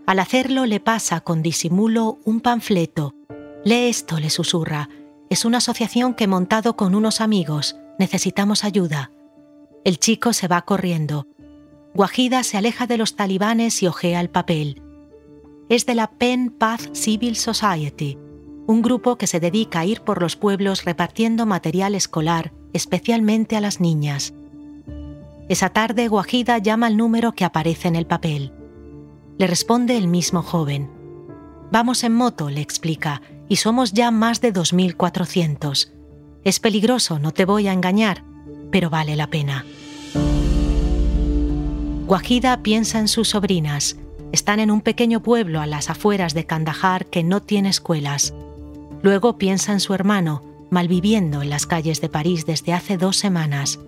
Al 0.06 0.20
hacerlo 0.20 0.68
le 0.68 0.80
pasa 0.80 1.22
con 1.22 1.42
disimulo 1.42 2.20
un 2.24 2.40
panfleto. 2.40 3.16
Lee 3.66 3.90
esto, 3.90 4.20
le 4.20 4.30
susurra. 4.30 4.90
Es 5.30 5.44
una 5.44 5.58
asociación 5.58 6.14
que 6.14 6.26
he 6.26 6.28
montado 6.28 6.76
con 6.76 6.94
unos 6.94 7.20
amigos. 7.20 7.76
Necesitamos 7.98 8.64
ayuda. 8.64 9.12
El 9.84 9.98
chico 9.98 10.32
se 10.34 10.48
va 10.48 10.62
corriendo. 10.62 11.26
Guajida 11.96 12.44
se 12.44 12.58
aleja 12.58 12.86
de 12.86 12.98
los 12.98 13.16
talibanes 13.16 13.82
y 13.82 13.88
ojea 13.88 14.22
el 14.22 14.30
papel. 14.30 14.84
Es 15.68 15.88
de 15.88 15.96
la 15.96 16.12
Penn 16.12 16.52
Path 16.52 16.96
Civil 16.96 17.36
Society, 17.36 18.18
un 18.68 18.84
grupo 18.84 19.18
que 19.18 19.28
se 19.28 19.40
dedica 19.40 19.80
a 19.80 19.86
ir 19.86 20.02
por 20.02 20.22
los 20.22 20.36
pueblos 20.36 20.86
repartiendo 20.86 21.48
material 21.48 21.96
escolar, 21.96 22.54
especialmente 22.74 23.56
a 23.56 23.62
las 23.62 23.80
niñas. 23.80 24.34
Esa 25.50 25.70
tarde 25.70 26.08
Guajida 26.08 26.60
llama 26.60 26.86
al 26.86 26.96
número 26.96 27.32
que 27.32 27.44
aparece 27.44 27.88
en 27.88 27.96
el 27.96 28.06
papel. 28.06 28.54
Le 29.40 29.48
responde 29.48 29.98
el 29.98 30.08
mismo 30.08 30.44
joven. 30.44 30.92
Vamos 31.72 32.04
en 32.04 32.14
moto, 32.14 32.52
le 32.52 32.62
explica, 32.62 33.24
y 33.48 33.56
somos 33.56 33.92
ya 33.92 34.12
más 34.12 34.42
de 34.42 34.54
2.400. 34.54 35.92
Es 36.44 36.60
peligroso, 36.60 37.18
no 37.18 37.32
te 37.32 37.46
voy 37.46 37.68
a 37.68 37.74
engañar, 37.74 38.24
pero 38.70 38.92
vale 38.92 39.16
la 39.16 39.28
pena. 39.28 39.66
Guajida 42.06 42.62
piensa 42.62 43.00
en 43.00 43.08
sus 43.08 43.30
sobrinas. 43.30 43.98
Están 44.32 44.60
en 44.60 44.70
un 44.70 44.82
pequeño 44.82 45.24
pueblo 45.24 45.62
a 45.62 45.66
las 45.66 45.90
afueras 45.90 46.36
de 46.36 46.46
Kandahar 46.46 47.08
que 47.08 47.24
no 47.24 47.42
tiene 47.42 47.70
escuelas. 47.70 48.36
Luego 49.02 49.40
piensa 49.40 49.74
en 49.74 49.80
su 49.80 49.96
hermano, 49.96 50.44
malviviendo 50.70 51.42
en 51.42 51.50
las 51.50 51.66
calles 51.66 52.02
de 52.02 52.10
París 52.10 52.46
desde 52.46 52.74
hace 52.74 52.98
dos 52.98 53.18
semanas. 53.18 53.80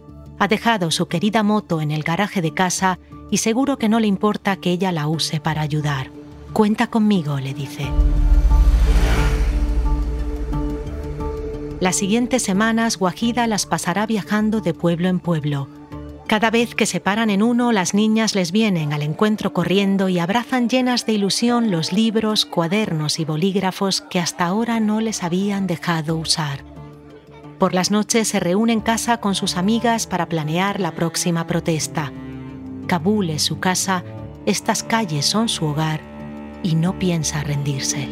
Ha 0.42 0.48
dejado 0.48 0.90
su 0.90 1.08
querida 1.08 1.44
moto 1.44 1.82
en 1.82 1.92
el 1.92 2.02
garaje 2.02 2.42
de 2.42 2.52
casa 2.52 2.98
y 3.30 3.38
seguro 3.38 3.78
que 3.78 3.90
no 3.90 4.00
le 4.00 4.08
importa 4.08 4.56
que 4.56 4.72
ella 4.72 4.92
la 4.92 5.08
use 5.08 5.40
para 5.40 5.62
ayudar. 5.62 6.10
Cuenta 6.52 6.88
conmigo, 6.88 7.40
le 7.40 7.54
dice. 7.54 7.88
Las 11.80 11.96
siguientes 11.96 12.42
semanas 12.42 12.98
Guajida 12.98 13.46
las 13.46 13.68
pasará 13.68 14.08
viajando 14.08 14.62
de 14.62 14.74
pueblo 14.74 15.10
en 15.10 15.20
pueblo. 15.20 15.68
Cada 16.26 16.50
vez 16.50 16.74
que 16.74 16.88
se 16.88 17.00
paran 17.00 17.30
en 17.30 17.44
uno, 17.44 17.72
las 17.72 17.94
niñas 17.94 18.34
les 18.34 18.52
vienen 18.52 18.94
al 18.94 19.04
encuentro 19.04 19.54
corriendo 19.54 20.10
y 20.10 20.18
abrazan 20.18 20.70
llenas 20.70 21.06
de 21.06 21.14
ilusión 21.14 21.70
los 21.70 21.94
libros, 21.94 22.48
cuadernos 22.48 23.20
y 23.20 23.26
bolígrafos 23.26 24.02
que 24.02 24.20
hasta 24.20 24.48
ahora 24.48 24.80
no 24.80 25.02
les 25.02 25.22
habían 25.22 25.68
dejado 25.68 26.16
usar. 26.18 26.71
Por 27.62 27.76
las 27.76 27.92
noches 27.92 28.28
se 28.28 28.40
reúne 28.40 28.74
en 28.74 28.82
casa 28.82 29.18
con 29.18 29.36
sus 29.36 29.56
amigas 29.56 30.08
para 30.08 30.26
planear 30.26 30.80
la 30.80 30.94
próxima 30.94 31.46
protesta. 31.46 32.12
Kabul 32.88 33.30
es 33.30 33.44
su 33.44 33.60
casa, 33.60 34.04
estas 34.48 34.82
calles 34.82 35.28
son 35.28 35.48
su 35.48 35.66
hogar 35.66 36.02
y 36.64 36.74
no 36.74 36.98
piensa 36.98 37.44
rendirse. 37.44 38.08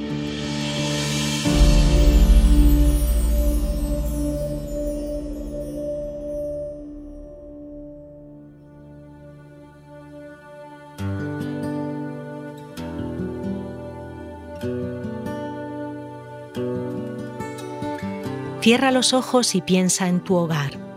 Cierra 18.61 18.91
los 18.91 19.13
ojos 19.13 19.55
y 19.55 19.61
piensa 19.61 20.07
en 20.07 20.19
tu 20.21 20.35
hogar 20.35 20.89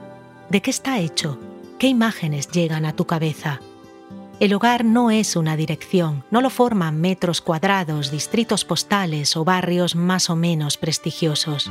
¿De 0.52 0.60
qué 0.60 0.70
está 0.70 0.98
hecho? 0.98 1.38
¿Qué 1.78 1.86
imágenes 1.86 2.48
llegan 2.48 2.84
a 2.84 2.94
tu 2.94 3.06
cabeza? 3.06 3.62
El 4.38 4.52
hogar 4.52 4.84
no 4.84 5.10
es 5.10 5.34
una 5.34 5.56
dirección, 5.56 6.24
no 6.30 6.42
lo 6.42 6.50
forman 6.50 7.00
metros 7.00 7.40
cuadrados, 7.40 8.10
distritos 8.10 8.66
postales 8.66 9.34
o 9.34 9.44
barrios 9.44 9.96
más 9.96 10.28
o 10.28 10.36
menos 10.36 10.76
prestigiosos. 10.76 11.70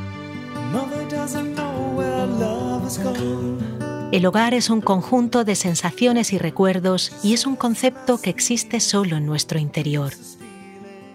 El 4.11 4.25
hogar 4.25 4.55
es 4.55 4.71
un 4.71 4.81
conjunto 4.81 5.43
de 5.43 5.55
sensaciones 5.55 6.33
y 6.33 6.39
recuerdos 6.39 7.11
y 7.21 7.33
es 7.33 7.45
un 7.45 7.55
concepto 7.55 8.19
que 8.19 8.31
existe 8.31 8.79
solo 8.79 9.17
en 9.17 9.27
nuestro 9.27 9.59
interior. 9.59 10.11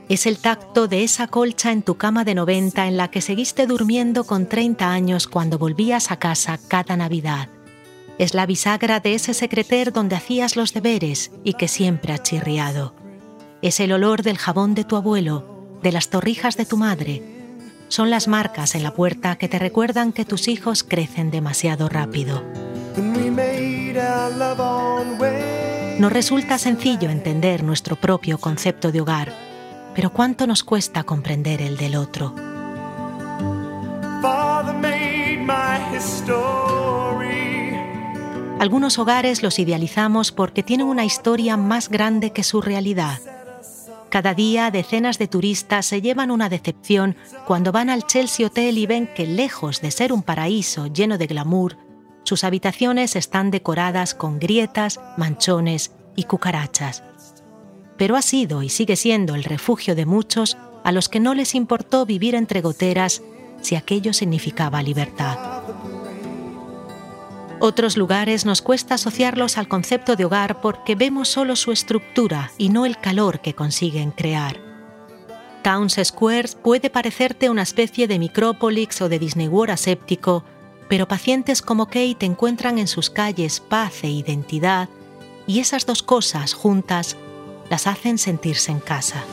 Es 0.09 0.27
el 0.27 0.38
tacto 0.38 0.87
de 0.87 1.03
esa 1.03 1.27
colcha 1.27 1.73
en 1.73 1.83
tu 1.83 1.97
cama 1.97 2.23
de 2.23 2.37
90 2.37 2.87
en 2.87 2.97
la 2.97 3.09
que 3.09 3.21
seguiste 3.21 3.66
durmiendo 3.66 4.23
con 4.23 4.47
30 4.47 4.88
años 4.88 5.27
cuando 5.27 5.59
volvías 5.59 6.12
a 6.12 6.16
casa 6.16 6.61
cada 6.69 6.97
Navidad. 6.97 7.49
Es 8.16 8.33
la 8.33 8.47
bisagra 8.47 9.01
de 9.01 9.14
ese 9.14 9.35
secreter 9.35 9.92
donde 9.92 10.14
hacías 10.14 10.55
los 10.55 10.73
deberes 10.73 11.33
y 11.42 11.55
que 11.55 11.66
siempre 11.66 12.12
ha 12.12 12.23
chirriado. 12.23 12.95
Es 13.62 13.81
el 13.81 13.90
olor 13.90 14.23
del 14.23 14.38
jabón 14.38 14.77
de 14.77 14.85
tu 14.85 14.95
abuelo, 14.95 15.45
de 15.83 15.90
las 15.90 16.09
torrijas 16.09 16.57
de 16.57 16.66
tu 16.66 16.77
madre. 16.77 17.23
Son 17.88 18.09
las 18.09 18.29
marcas 18.29 18.77
en 18.77 18.85
la 18.85 18.95
puerta 18.95 19.37
que 19.37 19.49
te 19.49 19.59
recuerdan 19.59 20.12
que 20.12 20.25
tus 20.25 20.47
hijos 20.47 20.85
crecen 20.85 21.33
demasiado 21.33 21.88
rápido. 21.88 22.45
Nos 25.99 26.12
resulta 26.12 26.59
sencillo 26.59 27.11
entender 27.11 27.64
nuestro 27.64 27.97
propio 27.97 28.38
concepto 28.38 28.92
de 28.92 29.01
hogar, 29.01 29.56
pero 29.96 30.11
¿cuánto 30.12 30.46
nos 30.46 30.62
cuesta 30.62 31.04
comprender 31.04 31.62
el 31.62 31.78
del 31.78 31.96
otro? 31.96 32.35
Algunos 38.61 38.98
hogares 38.98 39.42
los 39.42 39.59
idealizamos 39.59 40.32
porque 40.32 40.62
tienen 40.62 40.87
una 40.87 41.06
historia 41.06 41.56
más 41.56 41.88
grande 41.88 42.32
que 42.32 42.42
su 42.42 42.61
realidad. 42.61 43.20
Cada 44.11 44.35
día 44.35 44.70
decenas 44.70 45.18
de 45.18 45.28
turistas 45.28 45.87
se 45.87 46.02
llevan 46.02 46.30
una 46.30 46.50
decepción 46.50 47.16
cuando 47.46 47.72
van 47.72 47.88
al 47.88 48.06
Chelsea 48.06 48.46
Hotel 48.46 48.76
y 48.76 48.87
ven 48.87 49.09
que 49.14 49.26
lejos 49.26 49.80
de 49.80 49.90
ser 49.90 50.12
un 50.12 50.22
paraíso 50.22 50.88
lleno 50.88 51.16
de 51.16 51.26
glamour, 51.26 51.78
sus 52.22 52.44
habitaciones 52.44 53.16
están 53.16 53.50
decoradas 53.50 54.14
con 54.14 54.38
grietas, 54.38 55.00
manchones 55.16 55.92
y 56.16 56.24
cucarachas. 56.24 57.02
Pero 57.96 58.16
ha 58.16 58.22
sido 58.22 58.62
y 58.62 58.68
sigue 58.68 58.96
siendo 58.96 59.35
el 59.35 59.44
refugio 59.44 59.94
de 59.94 60.06
muchos 60.06 60.56
a 60.85 60.92
los 60.92 61.09
que 61.09 61.20
no 61.20 61.35
les 61.35 61.54
importó 61.54 62.06
vivir 62.06 62.35
entre 62.35 62.61
goteras 62.61 63.22
si 63.61 63.74
aquello 63.74 64.12
significaba 64.12 64.82
libertad. 64.82 65.38
Otros 67.59 67.96
lugares 67.96 68.44
nos 68.44 68.61
cuesta 68.61 68.94
asociarlos 68.96 69.56
al 69.56 69.66
concepto 69.66 70.14
de 70.14 70.26
hogar 70.26 70.61
porque 70.61 70.94
vemos 70.94 71.28
solo 71.28 71.56
su 71.56 71.72
estructura 71.72 72.52
y 72.59 72.68
no 72.68 72.85
el 72.85 72.98
calor 72.98 73.40
que 73.40 73.54
consiguen 73.54 74.11
crear. 74.11 74.61
Towns 75.62 75.98
Square 76.04 76.50
puede 76.62 76.90
parecerte 76.90 77.50
una 77.50 77.62
especie 77.62 78.06
de 78.06 78.18
micrópolis 78.18 79.00
o 79.00 79.09
de 79.09 79.18
Disney 79.18 79.48
World 79.48 79.72
aséptico, 79.72 80.44
pero 80.88 81.09
pacientes 81.09 81.62
como 81.62 81.87
Kate 81.87 82.18
encuentran 82.20 82.78
en 82.78 82.87
sus 82.87 83.11
calles 83.11 83.59
paz 83.61 84.04
e 84.04 84.11
identidad 84.11 84.88
y 85.46 85.61
esas 85.61 85.87
dos 85.87 86.02
cosas 86.02 86.54
juntas 86.54 87.16
las 87.70 87.87
hacen 87.87 88.18
sentirse 88.18 88.72
en 88.72 88.81
casa. 88.81 89.24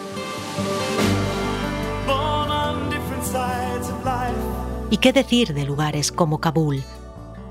¿Y 4.90 4.98
qué 4.98 5.12
decir 5.12 5.54
de 5.54 5.66
lugares 5.66 6.12
como 6.12 6.40
Kabul? 6.40 6.84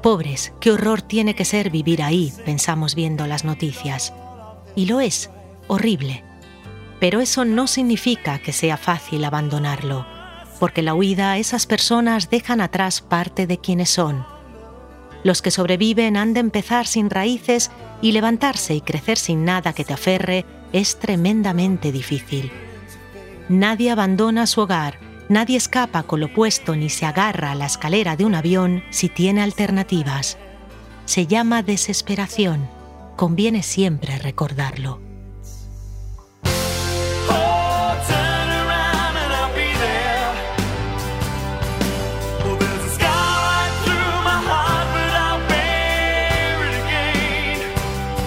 Pobres, 0.02 0.52
qué 0.60 0.70
horror 0.70 1.02
tiene 1.02 1.34
que 1.34 1.44
ser 1.44 1.70
vivir 1.70 2.02
ahí, 2.02 2.32
pensamos 2.44 2.94
viendo 2.94 3.26
las 3.26 3.44
noticias. 3.44 4.12
Y 4.74 4.86
lo 4.86 5.00
es, 5.00 5.30
horrible. 5.66 6.24
Pero 7.00 7.20
eso 7.20 7.44
no 7.44 7.66
significa 7.66 8.38
que 8.38 8.52
sea 8.52 8.76
fácil 8.76 9.24
abandonarlo, 9.24 10.06
porque 10.60 10.82
la 10.82 10.94
huida 10.94 11.36
esas 11.38 11.66
personas 11.66 12.30
dejan 12.30 12.60
atrás 12.60 13.00
parte 13.00 13.46
de 13.48 13.58
quienes 13.58 13.90
son. 13.90 14.24
Los 15.24 15.42
que 15.42 15.50
sobreviven 15.50 16.16
han 16.16 16.34
de 16.34 16.40
empezar 16.40 16.86
sin 16.86 17.10
raíces 17.10 17.70
y 18.00 18.12
levantarse 18.12 18.74
y 18.74 18.80
crecer 18.80 19.18
sin 19.18 19.44
nada 19.44 19.72
que 19.72 19.84
te 19.84 19.92
aferre 19.92 20.44
es 20.72 20.98
tremendamente 20.98 21.92
difícil. 21.92 22.50
Nadie 23.48 23.90
abandona 23.90 24.46
su 24.46 24.62
hogar, 24.62 24.98
Nadie 25.32 25.56
escapa 25.56 26.02
con 26.02 26.20
lo 26.20 26.30
puesto 26.30 26.76
ni 26.76 26.90
se 26.90 27.06
agarra 27.06 27.52
a 27.52 27.54
la 27.54 27.64
escalera 27.64 28.16
de 28.16 28.26
un 28.26 28.34
avión 28.34 28.84
si 28.90 29.08
tiene 29.08 29.40
alternativas. 29.40 30.36
Se 31.06 31.26
llama 31.26 31.62
desesperación. 31.62 32.68
Conviene 33.16 33.62
siempre 33.62 34.18
recordarlo. 34.18 35.00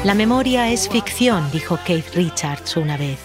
La 0.06 0.14
memoria 0.14 0.70
es 0.70 0.88
ficción, 0.88 1.50
dijo 1.50 1.80
Keith 1.84 2.14
Richards 2.14 2.78
una 2.78 2.96
vez. 2.96 3.18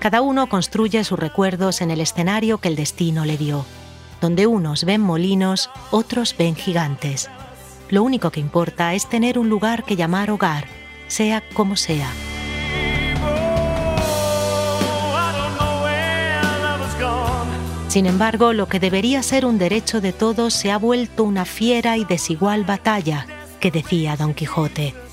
Cada 0.00 0.22
uno 0.22 0.48
construye 0.48 1.04
sus 1.04 1.16
recuerdos 1.16 1.80
en 1.80 1.92
el 1.92 2.00
escenario 2.00 2.58
que 2.58 2.66
el 2.66 2.74
destino 2.74 3.24
le 3.24 3.36
dio, 3.36 3.64
donde 4.20 4.48
unos 4.48 4.82
ven 4.82 5.02
molinos, 5.02 5.70
otros 5.92 6.34
ven 6.36 6.56
gigantes. 6.56 7.30
Lo 7.90 8.02
único 8.02 8.32
que 8.32 8.40
importa 8.40 8.92
es 8.94 9.08
tener 9.08 9.38
un 9.38 9.48
lugar 9.48 9.84
que 9.84 9.94
llamar 9.94 10.32
hogar, 10.32 10.64
sea 11.06 11.44
como 11.54 11.76
sea. 11.76 12.10
Sin 17.86 18.06
embargo, 18.06 18.52
lo 18.52 18.66
que 18.66 18.80
debería 18.80 19.22
ser 19.22 19.46
un 19.46 19.58
derecho 19.58 20.00
de 20.00 20.12
todos 20.12 20.54
se 20.54 20.72
ha 20.72 20.76
vuelto 20.76 21.22
una 21.22 21.44
fiera 21.44 21.96
y 21.96 22.04
desigual 22.04 22.64
batalla, 22.64 23.28
que 23.60 23.70
decía 23.70 24.16
Don 24.16 24.34
Quijote. 24.34 25.05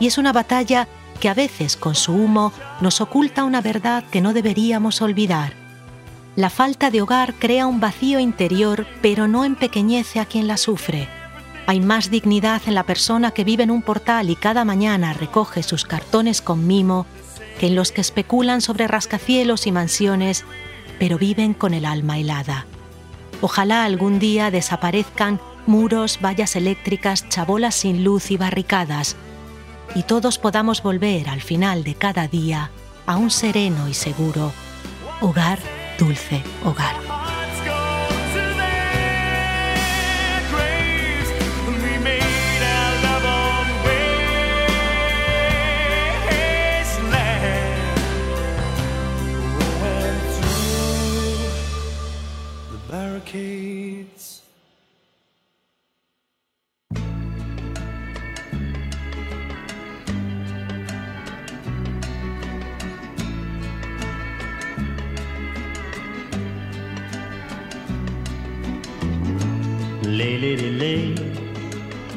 Y 0.00 0.08
es 0.08 0.18
una 0.18 0.32
batalla 0.32 0.88
que 1.20 1.28
a 1.28 1.34
veces 1.34 1.76
con 1.76 1.94
su 1.94 2.12
humo 2.12 2.52
nos 2.80 3.00
oculta 3.00 3.44
una 3.44 3.60
verdad 3.60 4.02
que 4.10 4.20
no 4.20 4.32
deberíamos 4.32 5.02
olvidar. 5.02 5.52
La 6.34 6.50
falta 6.50 6.90
de 6.90 7.02
hogar 7.02 7.34
crea 7.34 7.66
un 7.66 7.80
vacío 7.80 8.18
interior, 8.18 8.86
pero 9.02 9.28
no 9.28 9.44
empequeñece 9.44 10.18
a 10.18 10.24
quien 10.24 10.46
la 10.46 10.56
sufre. 10.56 11.08
Hay 11.66 11.80
más 11.80 12.10
dignidad 12.10 12.62
en 12.66 12.74
la 12.74 12.84
persona 12.84 13.30
que 13.30 13.44
vive 13.44 13.62
en 13.62 13.70
un 13.70 13.82
portal 13.82 14.30
y 14.30 14.36
cada 14.36 14.64
mañana 14.64 15.12
recoge 15.12 15.62
sus 15.62 15.84
cartones 15.84 16.40
con 16.40 16.66
mimo 16.66 17.06
que 17.58 17.66
en 17.66 17.74
los 17.74 17.92
que 17.92 18.00
especulan 18.00 18.62
sobre 18.62 18.88
rascacielos 18.88 19.66
y 19.66 19.72
mansiones, 19.72 20.46
pero 20.98 21.18
viven 21.18 21.52
con 21.52 21.74
el 21.74 21.84
alma 21.84 22.18
helada. 22.18 22.64
Ojalá 23.42 23.84
algún 23.84 24.18
día 24.18 24.50
desaparezcan 24.50 25.40
muros, 25.66 26.18
vallas 26.24 26.56
eléctricas, 26.56 27.28
chabolas 27.28 27.74
sin 27.74 28.02
luz 28.02 28.30
y 28.30 28.38
barricadas, 28.38 29.16
y 29.94 30.02
todos 30.02 30.38
podamos 30.38 30.82
volver 30.82 31.28
al 31.28 31.40
final 31.40 31.84
de 31.84 31.94
cada 31.94 32.28
día 32.28 32.70
a 33.06 33.16
un 33.16 33.30
sereno 33.30 33.88
y 33.88 33.94
seguro 33.94 34.52
hogar, 35.20 35.58
dulce 35.98 36.42
hogar. 36.64 37.10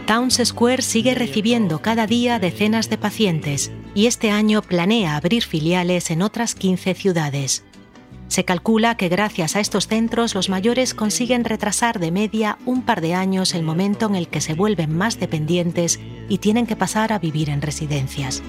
Towns 0.05 0.41
Square 0.43 0.81
sigue 0.81 1.15
recibiendo 1.15 1.81
cada 1.81 2.05
día 2.05 2.37
decenas 2.37 2.89
de 2.89 2.97
pacientes 2.97 3.71
y 3.95 4.07
este 4.07 4.29
año 4.29 4.61
planea 4.61 5.15
abrir 5.15 5.43
filiales 5.43 6.11
en 6.11 6.21
otras 6.21 6.53
15 6.53 6.95
ciudades. 6.95 7.63
Se 8.27 8.43
calcula 8.43 8.97
que 8.97 9.07
gracias 9.07 9.55
a 9.55 9.61
estos 9.61 9.87
centros 9.87 10.35
los 10.35 10.49
mayores 10.49 10.93
consiguen 10.93 11.45
retrasar 11.45 11.99
de 11.99 12.11
media 12.11 12.57
un 12.65 12.81
par 12.81 12.99
de 12.99 13.13
años 13.13 13.53
el 13.53 13.63
momento 13.63 14.07
en 14.07 14.15
el 14.15 14.27
que 14.27 14.41
se 14.41 14.53
vuelven 14.53 14.97
más 14.97 15.19
dependientes 15.19 15.99
y 16.27 16.39
tienen 16.39 16.67
que 16.67 16.75
pasar 16.75 17.13
a 17.13 17.19
vivir 17.19 17.49
en 17.49 17.61
residencias. 17.61 18.43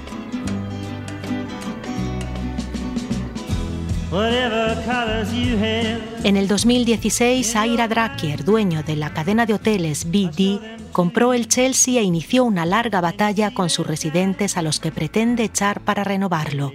En 6.23 6.37
el 6.37 6.47
2016, 6.47 7.57
Aira 7.57 7.89
Drakier, 7.89 8.45
dueño 8.45 8.85
de 8.85 8.95
la 8.95 9.13
cadena 9.13 9.45
de 9.45 9.55
hoteles 9.55 10.05
BD, 10.05 10.61
compró 10.93 11.35
el 11.35 11.49
Chelsea 11.49 12.01
e 12.01 12.05
inició 12.05 12.45
una 12.45 12.65
larga 12.65 13.01
batalla 13.01 13.53
con 13.53 13.71
sus 13.71 13.85
residentes 13.85 14.57
a 14.57 14.63
los 14.63 14.79
que 14.79 14.93
pretende 14.93 15.43
echar 15.43 15.81
para 15.81 16.05
renovarlo. 16.05 16.73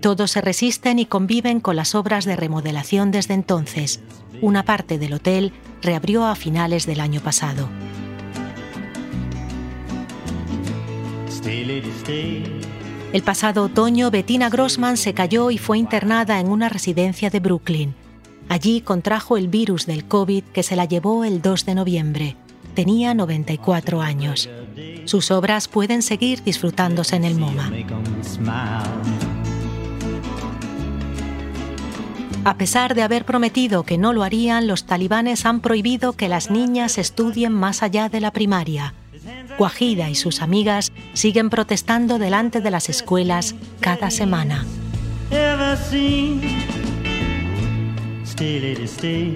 Todos 0.00 0.32
se 0.32 0.40
resisten 0.40 0.98
y 0.98 1.06
conviven 1.06 1.60
con 1.60 1.76
las 1.76 1.94
obras 1.94 2.24
de 2.24 2.34
remodelación 2.34 3.12
desde 3.12 3.34
entonces. 3.34 4.00
Una 4.40 4.64
parte 4.64 4.98
del 4.98 5.12
hotel 5.12 5.52
reabrió 5.82 6.26
a 6.26 6.34
finales 6.34 6.84
del 6.86 6.98
año 6.98 7.20
pasado. 7.20 7.68
El 13.12 13.22
pasado 13.22 13.64
otoño, 13.64 14.10
Bettina 14.10 14.48
Grossman 14.48 14.96
se 14.96 15.12
cayó 15.12 15.50
y 15.50 15.58
fue 15.58 15.76
internada 15.76 16.40
en 16.40 16.48
una 16.48 16.70
residencia 16.70 17.28
de 17.28 17.40
Brooklyn. 17.40 17.94
Allí 18.48 18.80
contrajo 18.80 19.36
el 19.36 19.48
virus 19.48 19.84
del 19.84 20.06
COVID 20.06 20.44
que 20.44 20.62
se 20.62 20.76
la 20.76 20.86
llevó 20.86 21.22
el 21.24 21.42
2 21.42 21.66
de 21.66 21.74
noviembre. 21.74 22.36
Tenía 22.74 23.12
94 23.12 24.00
años. 24.00 24.48
Sus 25.04 25.30
obras 25.30 25.68
pueden 25.68 26.00
seguir 26.00 26.42
disfrutándose 26.42 27.16
en 27.16 27.24
el 27.24 27.34
MoMA. 27.34 27.70
A 32.44 32.56
pesar 32.56 32.94
de 32.94 33.02
haber 33.02 33.26
prometido 33.26 33.82
que 33.82 33.98
no 33.98 34.14
lo 34.14 34.22
harían, 34.22 34.66
los 34.66 34.84
talibanes 34.84 35.44
han 35.44 35.60
prohibido 35.60 36.14
que 36.14 36.28
las 36.28 36.50
niñas 36.50 36.96
estudien 36.96 37.52
más 37.52 37.82
allá 37.82 38.08
de 38.08 38.20
la 38.20 38.32
primaria. 38.32 38.94
Guajida 39.62 40.10
y 40.10 40.16
sus 40.16 40.42
amigas 40.42 40.90
siguen 41.12 41.48
protestando 41.48 42.18
delante 42.18 42.60
de 42.60 42.72
las 42.72 42.88
escuelas 42.88 43.54
cada 43.78 44.10
semana. 44.10 44.66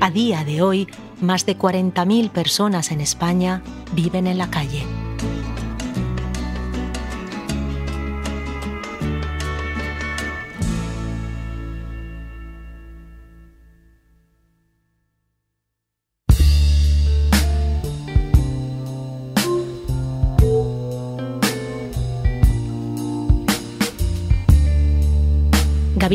A 0.00 0.10
día 0.10 0.44
de 0.44 0.62
hoy, 0.62 0.88
más 1.20 1.46
de 1.46 1.56
40.000 1.56 2.30
personas 2.30 2.90
en 2.90 3.00
España 3.00 3.62
viven 3.92 4.26
en 4.26 4.38
la 4.38 4.50
calle. 4.50 4.82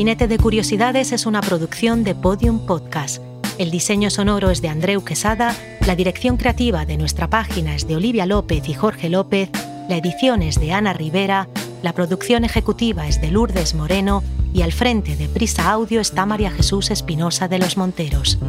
Gabinete 0.01 0.27
de 0.27 0.39
Curiosidades 0.39 1.11
es 1.11 1.27
una 1.27 1.41
producción 1.41 2.03
de 2.03 2.15
Podium 2.15 2.65
Podcast. 2.65 3.21
El 3.59 3.69
diseño 3.69 4.09
sonoro 4.09 4.49
es 4.49 4.59
de 4.59 4.67
Andreu 4.67 5.03
Quesada, 5.03 5.55
la 5.85 5.95
dirección 5.95 6.37
creativa 6.37 6.87
de 6.87 6.97
nuestra 6.97 7.29
página 7.29 7.75
es 7.75 7.87
de 7.87 7.97
Olivia 7.97 8.25
López 8.25 8.67
y 8.67 8.73
Jorge 8.73 9.09
López, 9.09 9.51
la 9.87 9.97
edición 9.97 10.41
es 10.41 10.59
de 10.59 10.73
Ana 10.73 10.93
Rivera, 10.93 11.47
la 11.83 11.93
producción 11.93 12.45
ejecutiva 12.45 13.07
es 13.07 13.21
de 13.21 13.29
Lourdes 13.29 13.75
Moreno 13.75 14.23
y 14.55 14.63
al 14.63 14.71
frente 14.71 15.15
de 15.15 15.29
Prisa 15.29 15.69
Audio 15.69 16.01
está 16.01 16.25
María 16.25 16.49
Jesús 16.49 16.89
Espinosa 16.89 17.47
de 17.47 17.59
los 17.59 17.77
Monteros. 17.77 18.39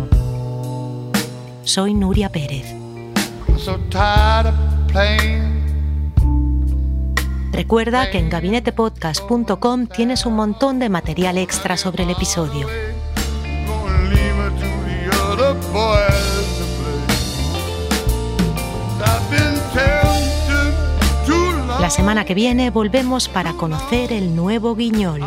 Soy 1.65 1.93
Nuria 1.93 2.31
Pérez. 2.31 2.65
Recuerda 7.53 8.11
que 8.11 8.19
en 8.19 8.31
gabinetepodcast.com 8.31 9.87
tienes 9.87 10.25
un 10.25 10.35
montón 10.35 10.79
de 10.79 10.89
material 10.89 11.37
extra 11.37 11.77
sobre 11.77 12.05
el 12.05 12.11
episodio. 12.11 12.67
La 21.79 21.91
semana 21.91 22.25
que 22.25 22.35
viene 22.35 22.71
volvemos 22.71 23.29
para 23.29 23.53
conocer 23.53 24.13
el 24.13 24.35
nuevo 24.35 24.75
guiñol. 24.75 25.21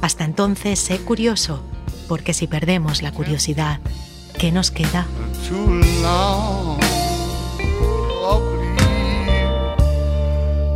Hasta 0.00 0.24
entonces, 0.24 0.80
sé 0.80 0.98
curioso, 0.98 1.62
porque 2.08 2.34
si 2.34 2.48
perdemos 2.48 3.00
la 3.00 3.12
curiosidad, 3.12 3.78
¿qué 4.38 4.50
nos 4.50 4.72
queda? 4.72 5.06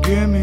if 0.09 0.38